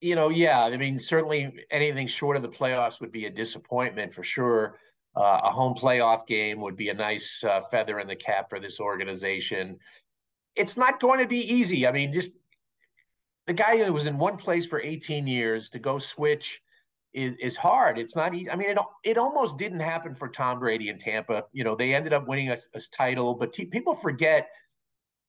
you 0.01 0.15
know, 0.15 0.29
yeah, 0.29 0.65
I 0.65 0.77
mean, 0.77 0.99
certainly 0.99 1.53
anything 1.71 2.07
short 2.07 2.37
of 2.37 2.43
the 2.43 2.49
playoffs 2.49 3.01
would 3.01 3.13
be 3.13 3.27
a 3.27 3.31
disappointment 3.31 4.15
for 4.15 4.23
sure. 4.23 4.79
Uh, 5.17 5.41
a 5.45 5.51
home 5.51 5.75
playoff 5.75 6.27
game 6.27 6.61
would 6.61 6.77
be 6.77 6.91
a 6.91 6.95
nice 6.95 7.43
uh, 7.43 7.61
feather 7.71 7.99
in 7.99 8.07
the 8.07 8.15
cap 8.15 8.49
for 8.49 8.61
this 8.61 8.79
organization. 8.79 9.77
It's 10.55 10.77
not 10.77 11.01
going 11.01 11.19
to 11.21 11.27
be 11.27 11.53
easy. 11.53 11.87
I 11.87 11.93
mean, 11.93 12.13
just 12.13 12.33
the 13.47 13.53
guy 13.53 13.83
who 13.83 13.93
was 13.93 14.07
in 14.07 14.19
one 14.19 14.37
place 14.37 14.67
for 14.67 14.81
18 14.81 15.27
years 15.27 15.71
to 15.71 15.79
go 15.81 15.99
switch 15.99 16.63
is, 17.13 17.35
is 17.41 17.57
hard. 17.57 17.99
It's 17.99 18.15
not 18.15 18.35
easy. 18.35 18.51
I 18.51 18.55
mean, 18.57 18.71
it, 18.71 18.79
it 19.03 19.19
almost 19.19 19.59
didn't 19.59 19.81
happen 19.81 20.15
for 20.15 20.29
Tom 20.29 20.61
Brady 20.61 20.91
in 20.91 20.99
Tampa. 20.99 21.45
You 21.53 21.65
know, 21.65 21.75
they 21.75 21.95
ended 21.95 22.13
up 22.13 22.29
winning 22.29 22.51
a, 22.51 22.57
a 22.75 22.81
title, 22.93 23.35
but 23.35 23.53
people 23.53 23.95
forget 23.95 24.49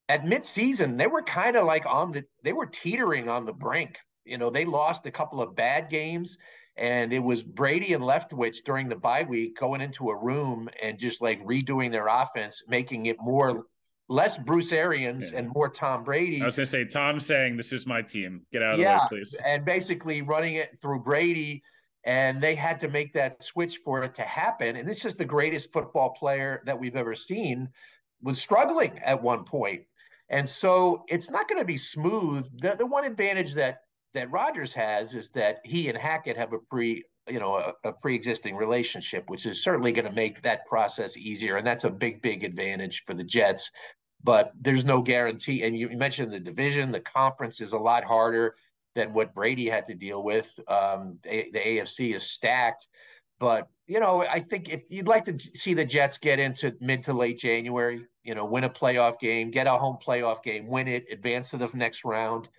at 0.09 0.25
midseason, 0.25 0.97
they 0.97 1.07
were 1.07 1.23
kind 1.23 1.55
of 1.55 1.65
like 1.65 1.85
on 1.87 2.11
the, 2.11 2.25
they 2.43 2.53
were 2.53 2.65
teetering 2.65 3.29
on 3.29 3.45
the 3.45 3.53
brink 3.53 3.97
you 4.29 4.37
know, 4.37 4.49
they 4.49 4.65
lost 4.65 5.05
a 5.05 5.11
couple 5.11 5.41
of 5.41 5.55
bad 5.55 5.89
games, 5.89 6.37
and 6.77 7.11
it 7.11 7.19
was 7.19 7.43
Brady 7.43 7.93
and 7.93 8.03
Leftwich 8.03 8.63
during 8.63 8.87
the 8.87 8.95
bye 8.95 9.23
week 9.23 9.57
going 9.57 9.81
into 9.81 10.09
a 10.09 10.23
room 10.23 10.69
and 10.81 10.97
just 10.97 11.21
like 11.21 11.43
redoing 11.43 11.91
their 11.91 12.07
offense, 12.07 12.63
making 12.67 13.07
it 13.07 13.17
more 13.19 13.65
less 14.07 14.37
Bruce 14.37 14.71
Arians 14.71 15.31
yeah. 15.31 15.39
and 15.39 15.51
more 15.53 15.69
Tom 15.69 16.03
Brady. 16.03 16.41
I 16.41 16.45
was 16.45 16.55
gonna 16.55 16.65
say 16.65 16.85
Tom 16.85 17.19
saying, 17.19 17.57
"This 17.57 17.71
is 17.71 17.85
my 17.85 18.01
team. 18.01 18.41
Get 18.51 18.63
out 18.63 18.75
of 18.75 18.79
yeah, 18.79 19.07
the 19.09 19.15
way, 19.15 19.21
please." 19.21 19.35
And 19.45 19.65
basically 19.65 20.21
running 20.21 20.55
it 20.55 20.79
through 20.81 21.03
Brady, 21.03 21.63
and 22.05 22.41
they 22.41 22.55
had 22.55 22.79
to 22.79 22.87
make 22.87 23.13
that 23.13 23.43
switch 23.43 23.77
for 23.77 24.03
it 24.03 24.15
to 24.15 24.23
happen. 24.23 24.75
And 24.75 24.87
this 24.87 25.05
is 25.05 25.15
the 25.15 25.25
greatest 25.25 25.71
football 25.73 26.11
player 26.11 26.61
that 26.65 26.79
we've 26.79 26.95
ever 26.95 27.15
seen 27.15 27.69
was 28.21 28.41
struggling 28.41 28.99
at 28.99 29.21
one 29.21 29.43
point. 29.43 29.83
And 30.29 30.47
so 30.47 31.03
it's 31.07 31.29
not 31.29 31.47
going 31.47 31.59
to 31.59 31.65
be 31.65 31.77
smooth. 31.77 32.47
The, 32.61 32.75
the 32.75 32.85
one 32.85 33.03
advantage 33.03 33.55
that 33.55 33.79
that 34.13 34.31
Rodgers 34.31 34.73
has 34.73 35.13
is 35.13 35.29
that 35.29 35.57
he 35.63 35.89
and 35.89 35.97
Hackett 35.97 36.37
have 36.37 36.53
a 36.53 36.59
pre 36.59 37.03
you 37.27 37.39
know 37.39 37.55
a, 37.55 37.89
a 37.89 37.93
pre-existing 37.93 38.55
relationship 38.55 39.23
which 39.27 39.45
is 39.45 39.63
certainly 39.63 39.91
going 39.91 40.05
to 40.05 40.11
make 40.11 40.41
that 40.41 40.65
process 40.65 41.15
easier 41.15 41.57
and 41.57 41.67
that's 41.67 41.83
a 41.83 41.89
big 41.89 42.21
big 42.21 42.43
advantage 42.43 43.03
for 43.05 43.13
the 43.13 43.23
jets. 43.23 43.71
But 44.23 44.51
there's 44.59 44.83
no 44.83 45.01
guarantee 45.01 45.63
and 45.63 45.77
you 45.77 45.89
mentioned 45.89 46.31
the 46.31 46.39
division 46.39 46.91
the 46.91 46.99
conference 46.99 47.61
is 47.61 47.73
a 47.73 47.77
lot 47.77 48.03
harder 48.03 48.55
than 48.95 49.13
what 49.13 49.33
brady 49.33 49.69
had 49.69 49.85
to 49.85 49.93
deal 49.93 50.23
with. 50.23 50.59
Um, 50.67 51.19
the, 51.23 51.47
the 51.53 51.59
afc 51.59 52.15
is 52.15 52.23
stacked 52.23 52.87
but 53.39 53.69
you 53.87 53.99
know 53.99 54.23
i 54.23 54.39
think 54.39 54.69
if 54.69 54.91
you'd 54.91 55.07
like 55.07 55.25
to 55.25 55.37
see 55.55 55.73
the 55.73 55.85
jets 55.85 56.17
get 56.17 56.39
into 56.39 56.75
mid 56.81 57.03
to 57.03 57.13
late 57.13 57.39
january 57.39 58.05
you 58.23 58.35
know 58.35 58.45
win 58.45 58.65
a 58.65 58.69
playoff 58.69 59.19
game 59.19 59.49
get 59.49 59.67
a 59.67 59.71
home 59.71 59.97
playoff 60.05 60.43
game 60.43 60.67
win 60.67 60.87
it 60.87 61.05
advance 61.11 61.49
to 61.51 61.57
the 61.57 61.69
next 61.73 62.05
round 62.05 62.49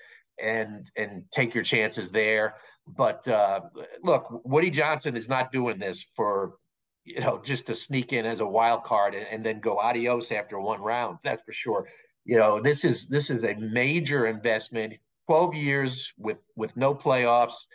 and 0.43 0.91
and 0.97 1.25
take 1.31 1.55
your 1.55 1.65
chances 1.65 2.11
there. 2.11 2.55
But 2.87 3.27
uh, 3.29 3.61
look, 4.03 4.27
Woody 4.45 4.71
Johnson 4.71 5.17
is 5.17 5.29
not 5.29 5.53
doing 5.53 5.79
this 5.79 6.07
for 6.15 6.55
you 7.05 7.21
know 7.21 7.41
just 7.45 7.67
to 7.67 7.75
sneak 7.75 8.13
in 8.13 8.27
as 8.27 8.41
a 8.41 8.47
wild 8.47 8.85
card 8.85 9.15
and, 9.15 9.27
and 9.31 9.45
then 9.45 9.61
go 9.61 9.79
adios 9.79 10.33
after 10.33 10.61
one 10.61 10.81
round. 10.81 11.19
That's 11.23 11.43
for 11.43 11.53
sure. 11.53 11.89
You 12.25 12.39
know 12.39 12.61
this 12.61 12.85
is 12.85 13.07
this 13.07 13.31
is 13.31 13.45
a 13.45 13.55
major 13.55 14.27
investment. 14.27 14.95
Twelve 15.27 15.55
years 15.55 16.13
with 16.19 16.39
with 16.57 16.77
no 16.77 16.95
playoffs. 16.95 17.67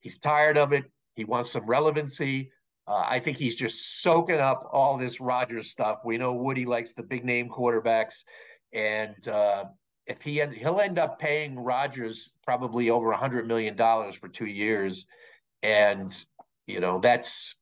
He's 0.00 0.18
tired 0.18 0.58
of 0.58 0.72
it. 0.72 0.84
He 1.14 1.24
wants 1.24 1.50
some 1.50 1.66
relevancy. 1.66 2.52
Uh, 2.86 3.04
I 3.06 3.18
think 3.18 3.36
he's 3.36 3.56
just 3.56 4.02
soaking 4.02 4.38
up 4.38 4.70
all 4.72 4.96
this 4.96 5.20
Rodgers 5.20 5.70
stuff. 5.70 5.98
We 6.04 6.16
know 6.16 6.32
Woody 6.32 6.64
likes 6.64 6.94
the 6.94 7.02
big 7.02 7.22
name 7.22 7.50
quarterbacks, 7.50 8.24
and 8.72 9.28
uh, 9.28 9.64
if 10.08 10.22
he 10.22 10.40
end, 10.40 10.54
he'll 10.54 10.80
end 10.80 10.98
up 10.98 11.18
paying 11.18 11.58
Rodgers 11.58 12.30
probably 12.42 12.90
over 12.90 13.12
a 13.12 13.16
hundred 13.16 13.46
million 13.46 13.76
dollars 13.76 14.14
for 14.14 14.26
two 14.28 14.46
years, 14.46 15.06
and 15.62 16.24
you 16.66 16.80
know 16.80 16.98
that's 16.98 17.54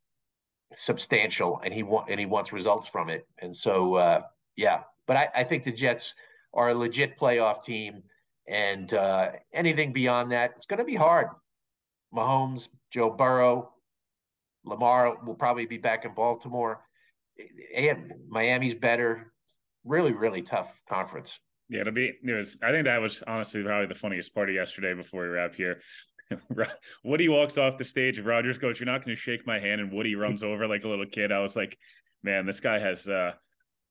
substantial, 0.75 1.61
and 1.65 1.75
he 1.75 1.83
want 1.83 2.09
and 2.09 2.21
he 2.21 2.27
wants 2.27 2.53
results 2.53 2.87
from 2.87 3.11
it, 3.11 3.27
and 3.39 3.55
so 3.55 3.97
uh, 3.97 4.23
yeah. 4.57 4.83
But 5.07 5.17
I, 5.17 5.29
I 5.37 5.45
think 5.45 5.65
the 5.65 5.73
Jets 5.73 6.15
are 6.55 6.71
a 6.71 6.75
legit 6.75 7.19
playoff 7.19 7.63
team, 7.63 8.03
and 8.49 8.93
uh, 8.95 9.33
anything 9.53 9.93
beyond 9.93 10.33
that, 10.33 10.53
it's 10.57 10.67
going 10.67 10.79
to 10.79 10.85
be 10.85 10.95
hard. 10.95 11.29
Mahomes, 12.15 12.69
Joe 12.91 13.11
Burrow, 13.11 13.73
Lamar 14.65 15.19
will 15.25 15.35
probably 15.35 15.67
be 15.67 15.79
back 15.79 16.05
in 16.05 16.15
Baltimore. 16.15 16.81
And 17.75 18.15
Miami's 18.29 18.75
better. 18.75 19.33
Really, 19.85 20.13
really 20.13 20.43
tough 20.43 20.81
conference. 20.89 21.39
Yeah, 21.69 21.81
it'll 21.81 21.93
be. 21.93 22.13
It 22.23 22.33
was. 22.33 22.57
I 22.63 22.71
think 22.71 22.85
that 22.85 23.01
was 23.01 23.23
honestly 23.27 23.63
probably 23.63 23.87
the 23.87 23.95
funniest 23.95 24.35
part 24.35 24.49
of 24.49 24.55
yesterday 24.55 24.95
before 24.95 25.23
we 25.23 25.29
wrap 25.29 25.55
here. 25.55 25.81
Woody 27.05 27.29
walks 27.29 27.59
off 27.59 27.79
the 27.79 27.85
stage. 27.85 28.21
Rodgers 28.21 28.59
goes, 28.59 28.79
"You're 28.79 28.87
not 28.87 29.05
going 29.05 29.17
to 29.17 29.21
shake 29.21 29.47
my 29.47 29.59
hand," 29.59 29.81
and 29.81 29.93
Woody 29.93 30.15
runs 30.15 30.43
over 30.43 30.67
like 30.67 30.85
a 30.85 30.89
little 30.89 31.07
kid. 31.07 31.33
I 31.33 31.41
was 31.41 31.57
like, 31.57 31.77
"Man, 32.23 32.47
this 32.47 32.61
guy 32.61 32.79
has 32.79 33.09
uh, 33.09 33.33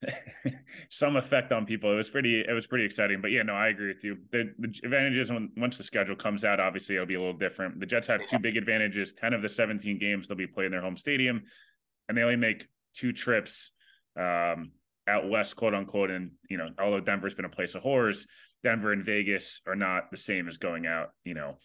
some 0.90 1.18
effect 1.18 1.52
on 1.52 1.66
people." 1.66 1.92
It 1.92 1.96
was 1.96 2.10
pretty. 2.10 2.42
It 2.48 2.54
was 2.54 2.66
pretty 2.66 2.86
exciting. 2.86 3.20
But 3.22 3.32
yeah, 3.32 3.44
no, 3.44 3.54
I 3.54 3.68
agree 3.68 3.88
with 3.88 4.04
you. 4.06 4.18
The, 4.32 4.54
the 4.58 4.74
advantages 4.84 5.30
when 5.30 5.52
once 5.58 5.78
the 5.78 5.84
schedule 5.84 6.16
comes 6.16 6.46
out, 6.46 6.62
obviously 6.62 6.96
it'll 6.96 7.08
be 7.08 7.16
a 7.16 7.20
little 7.20 7.38
different. 7.38 7.80
The 7.80 7.86
Jets 7.86 8.08
have 8.08 8.26
two 8.26 8.40
big 8.40 8.56
advantages: 8.56 9.12
ten 9.12 9.34
of 9.34 9.42
the 9.42 9.50
seventeen 9.50 9.98
games 10.00 10.28
they'll 10.28 10.38
be 10.38 10.48
playing 10.48 10.68
in 10.68 10.72
their 10.72 10.82
home 10.82 10.98
stadium, 10.98 11.44
and 12.08 12.18
they 12.18 12.22
only 12.22 12.38
make 12.38 12.68
two 12.94 13.12
trips. 13.12 13.72
Um, 14.18 14.72
out 15.08 15.30
west, 15.30 15.56
quote 15.56 15.74
unquote. 15.74 16.12
And, 16.12 16.32
you 16.50 16.58
know, 16.58 16.70
although 16.80 17.00
Denver's 17.00 17.36
been 17.36 17.46
a 17.46 17.50
place 17.50 17.76
of 17.76 17.84
horrors, 17.84 18.28
Denver 18.64 18.92
and 18.92 19.06
Vegas 19.06 19.62
are 19.68 19.76
not 19.76 20.12
the 20.12 20.18
same 20.18 20.48
as 20.48 20.58
going 20.58 20.88
out, 20.88 21.12
you 21.24 21.34
know, 21.34 21.58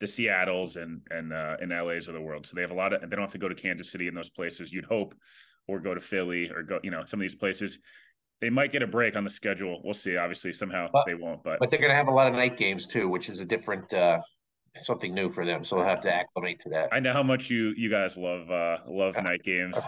the 0.00 0.06
Seattles 0.06 0.76
and 0.76 1.00
and 1.10 1.32
uh 1.32 1.56
and 1.60 1.70
LA's 1.70 2.08
of 2.08 2.14
the 2.14 2.20
world. 2.20 2.46
So 2.46 2.54
they 2.54 2.62
have 2.62 2.70
a 2.70 2.74
lot 2.74 2.92
of 2.92 3.00
they 3.00 3.08
don't 3.08 3.20
have 3.20 3.32
to 3.32 3.38
go 3.38 3.48
to 3.48 3.54
Kansas 3.54 3.90
City 3.90 4.08
in 4.08 4.14
those 4.14 4.30
places, 4.30 4.72
you'd 4.72 4.84
hope, 4.84 5.14
or 5.68 5.80
go 5.80 5.94
to 5.94 6.00
Philly 6.00 6.50
or 6.50 6.62
go, 6.62 6.80
you 6.82 6.90
know, 6.90 7.04
some 7.04 7.20
of 7.20 7.22
these 7.22 7.34
places. 7.34 7.78
They 8.40 8.50
might 8.50 8.72
get 8.72 8.82
a 8.82 8.86
break 8.86 9.16
on 9.16 9.24
the 9.24 9.30
schedule. 9.30 9.80
We'll 9.84 9.94
see. 9.94 10.16
Obviously, 10.16 10.52
somehow 10.52 10.88
but, 10.92 11.04
they 11.06 11.14
won't, 11.14 11.42
but 11.44 11.58
but 11.60 11.70
they're 11.70 11.80
gonna 11.80 11.94
have 11.94 12.08
a 12.08 12.12
lot 12.12 12.26
of 12.26 12.34
night 12.34 12.56
games 12.56 12.86
too, 12.86 13.08
which 13.08 13.28
is 13.28 13.40
a 13.40 13.44
different 13.44 13.92
uh 13.94 14.20
something 14.78 15.14
new 15.14 15.30
for 15.30 15.44
them. 15.44 15.62
So 15.64 15.76
they'll 15.76 15.84
have 15.84 16.00
to 16.00 16.12
acclimate 16.12 16.60
to 16.60 16.68
that. 16.70 16.88
I 16.92 17.00
know 17.00 17.12
how 17.12 17.22
much 17.22 17.50
you 17.50 17.72
you 17.76 17.90
guys 17.90 18.16
love 18.16 18.50
uh 18.50 18.78
love 18.88 19.14
night 19.22 19.42
games. 19.44 19.78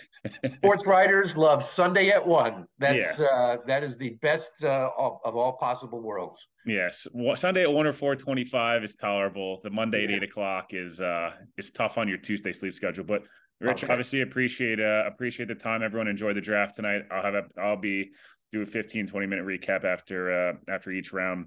Sports 0.56 0.86
writers 0.86 1.36
love 1.36 1.62
Sunday 1.62 2.10
at 2.10 2.26
one. 2.26 2.66
That's 2.78 3.18
yeah. 3.18 3.26
uh 3.26 3.56
that 3.66 3.82
is 3.82 3.96
the 3.96 4.10
best 4.22 4.64
uh, 4.64 4.90
of, 4.98 5.18
of 5.24 5.36
all 5.36 5.52
possible 5.52 6.02
worlds. 6.02 6.48
Yes, 6.66 7.06
Sunday 7.36 7.62
at 7.62 7.72
one 7.72 7.86
or 7.86 7.92
four 7.92 8.16
twenty 8.16 8.44
five 8.44 8.84
is 8.84 8.94
tolerable. 8.94 9.60
The 9.62 9.70
Monday 9.70 10.04
yeah. 10.04 10.04
at 10.04 10.10
eight 10.16 10.22
o'clock 10.22 10.68
is 10.70 11.00
uh 11.00 11.30
is 11.56 11.70
tough 11.70 11.98
on 11.98 12.08
your 12.08 12.18
Tuesday 12.18 12.52
sleep 12.52 12.74
schedule. 12.74 13.04
But 13.04 13.22
Rich, 13.60 13.84
okay. 13.84 13.92
obviously 13.92 14.20
appreciate 14.22 14.80
uh 14.80 15.04
appreciate 15.06 15.48
the 15.48 15.54
time. 15.54 15.82
Everyone 15.82 16.08
enjoy 16.08 16.34
the 16.34 16.40
draft 16.40 16.76
tonight. 16.76 17.02
I'll 17.10 17.22
have 17.22 17.34
a 17.34 17.44
I'll 17.58 17.80
be 17.80 18.10
do 18.52 18.62
a 18.62 18.66
15, 18.66 19.06
20 19.06 19.26
minute 19.26 19.44
recap 19.44 19.84
after 19.84 20.50
uh 20.50 20.52
after 20.68 20.90
each 20.90 21.12
round 21.12 21.46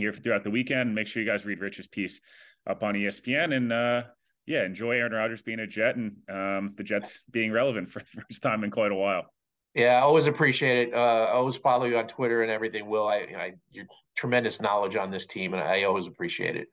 here 0.00 0.12
throughout 0.12 0.44
the 0.44 0.50
weekend. 0.50 0.94
Make 0.94 1.06
sure 1.06 1.22
you 1.22 1.28
guys 1.28 1.46
read 1.46 1.60
Rich's 1.60 1.86
piece 1.86 2.20
up 2.66 2.82
on 2.82 2.94
ESPN 2.94 3.54
and 3.56 3.72
uh, 3.72 4.02
yeah, 4.46 4.64
enjoy 4.64 4.92
Aaron 4.92 5.12
Rodgers 5.12 5.42
being 5.42 5.60
a 5.60 5.66
Jet 5.66 5.96
and 5.96 6.16
um, 6.28 6.74
the 6.76 6.82
Jets 6.82 7.22
being 7.30 7.52
relevant 7.52 7.90
for 7.90 8.00
the 8.14 8.22
first 8.22 8.42
time 8.42 8.64
in 8.64 8.70
quite 8.70 8.92
a 8.92 8.96
while. 8.96 9.26
Yeah, 9.74 9.96
I 9.96 10.00
always 10.00 10.26
appreciate 10.26 10.88
it. 10.88 10.94
Uh, 10.94 10.96
I 10.96 11.32
always 11.32 11.56
follow 11.56 11.84
you 11.84 11.96
on 11.96 12.08
Twitter 12.08 12.42
and 12.42 12.50
everything. 12.50 12.86
Will 12.86 13.06
I, 13.06 13.26
I 13.38 13.52
your 13.70 13.86
tremendous 14.16 14.60
knowledge 14.60 14.96
on 14.96 15.12
this 15.12 15.26
team, 15.26 15.54
and 15.54 15.62
I 15.62 15.84
always 15.84 16.08
appreciate 16.08 16.56
it. 16.56 16.66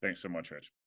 Thanks 0.00 0.22
so 0.22 0.30
much, 0.30 0.50
Rich. 0.50 0.72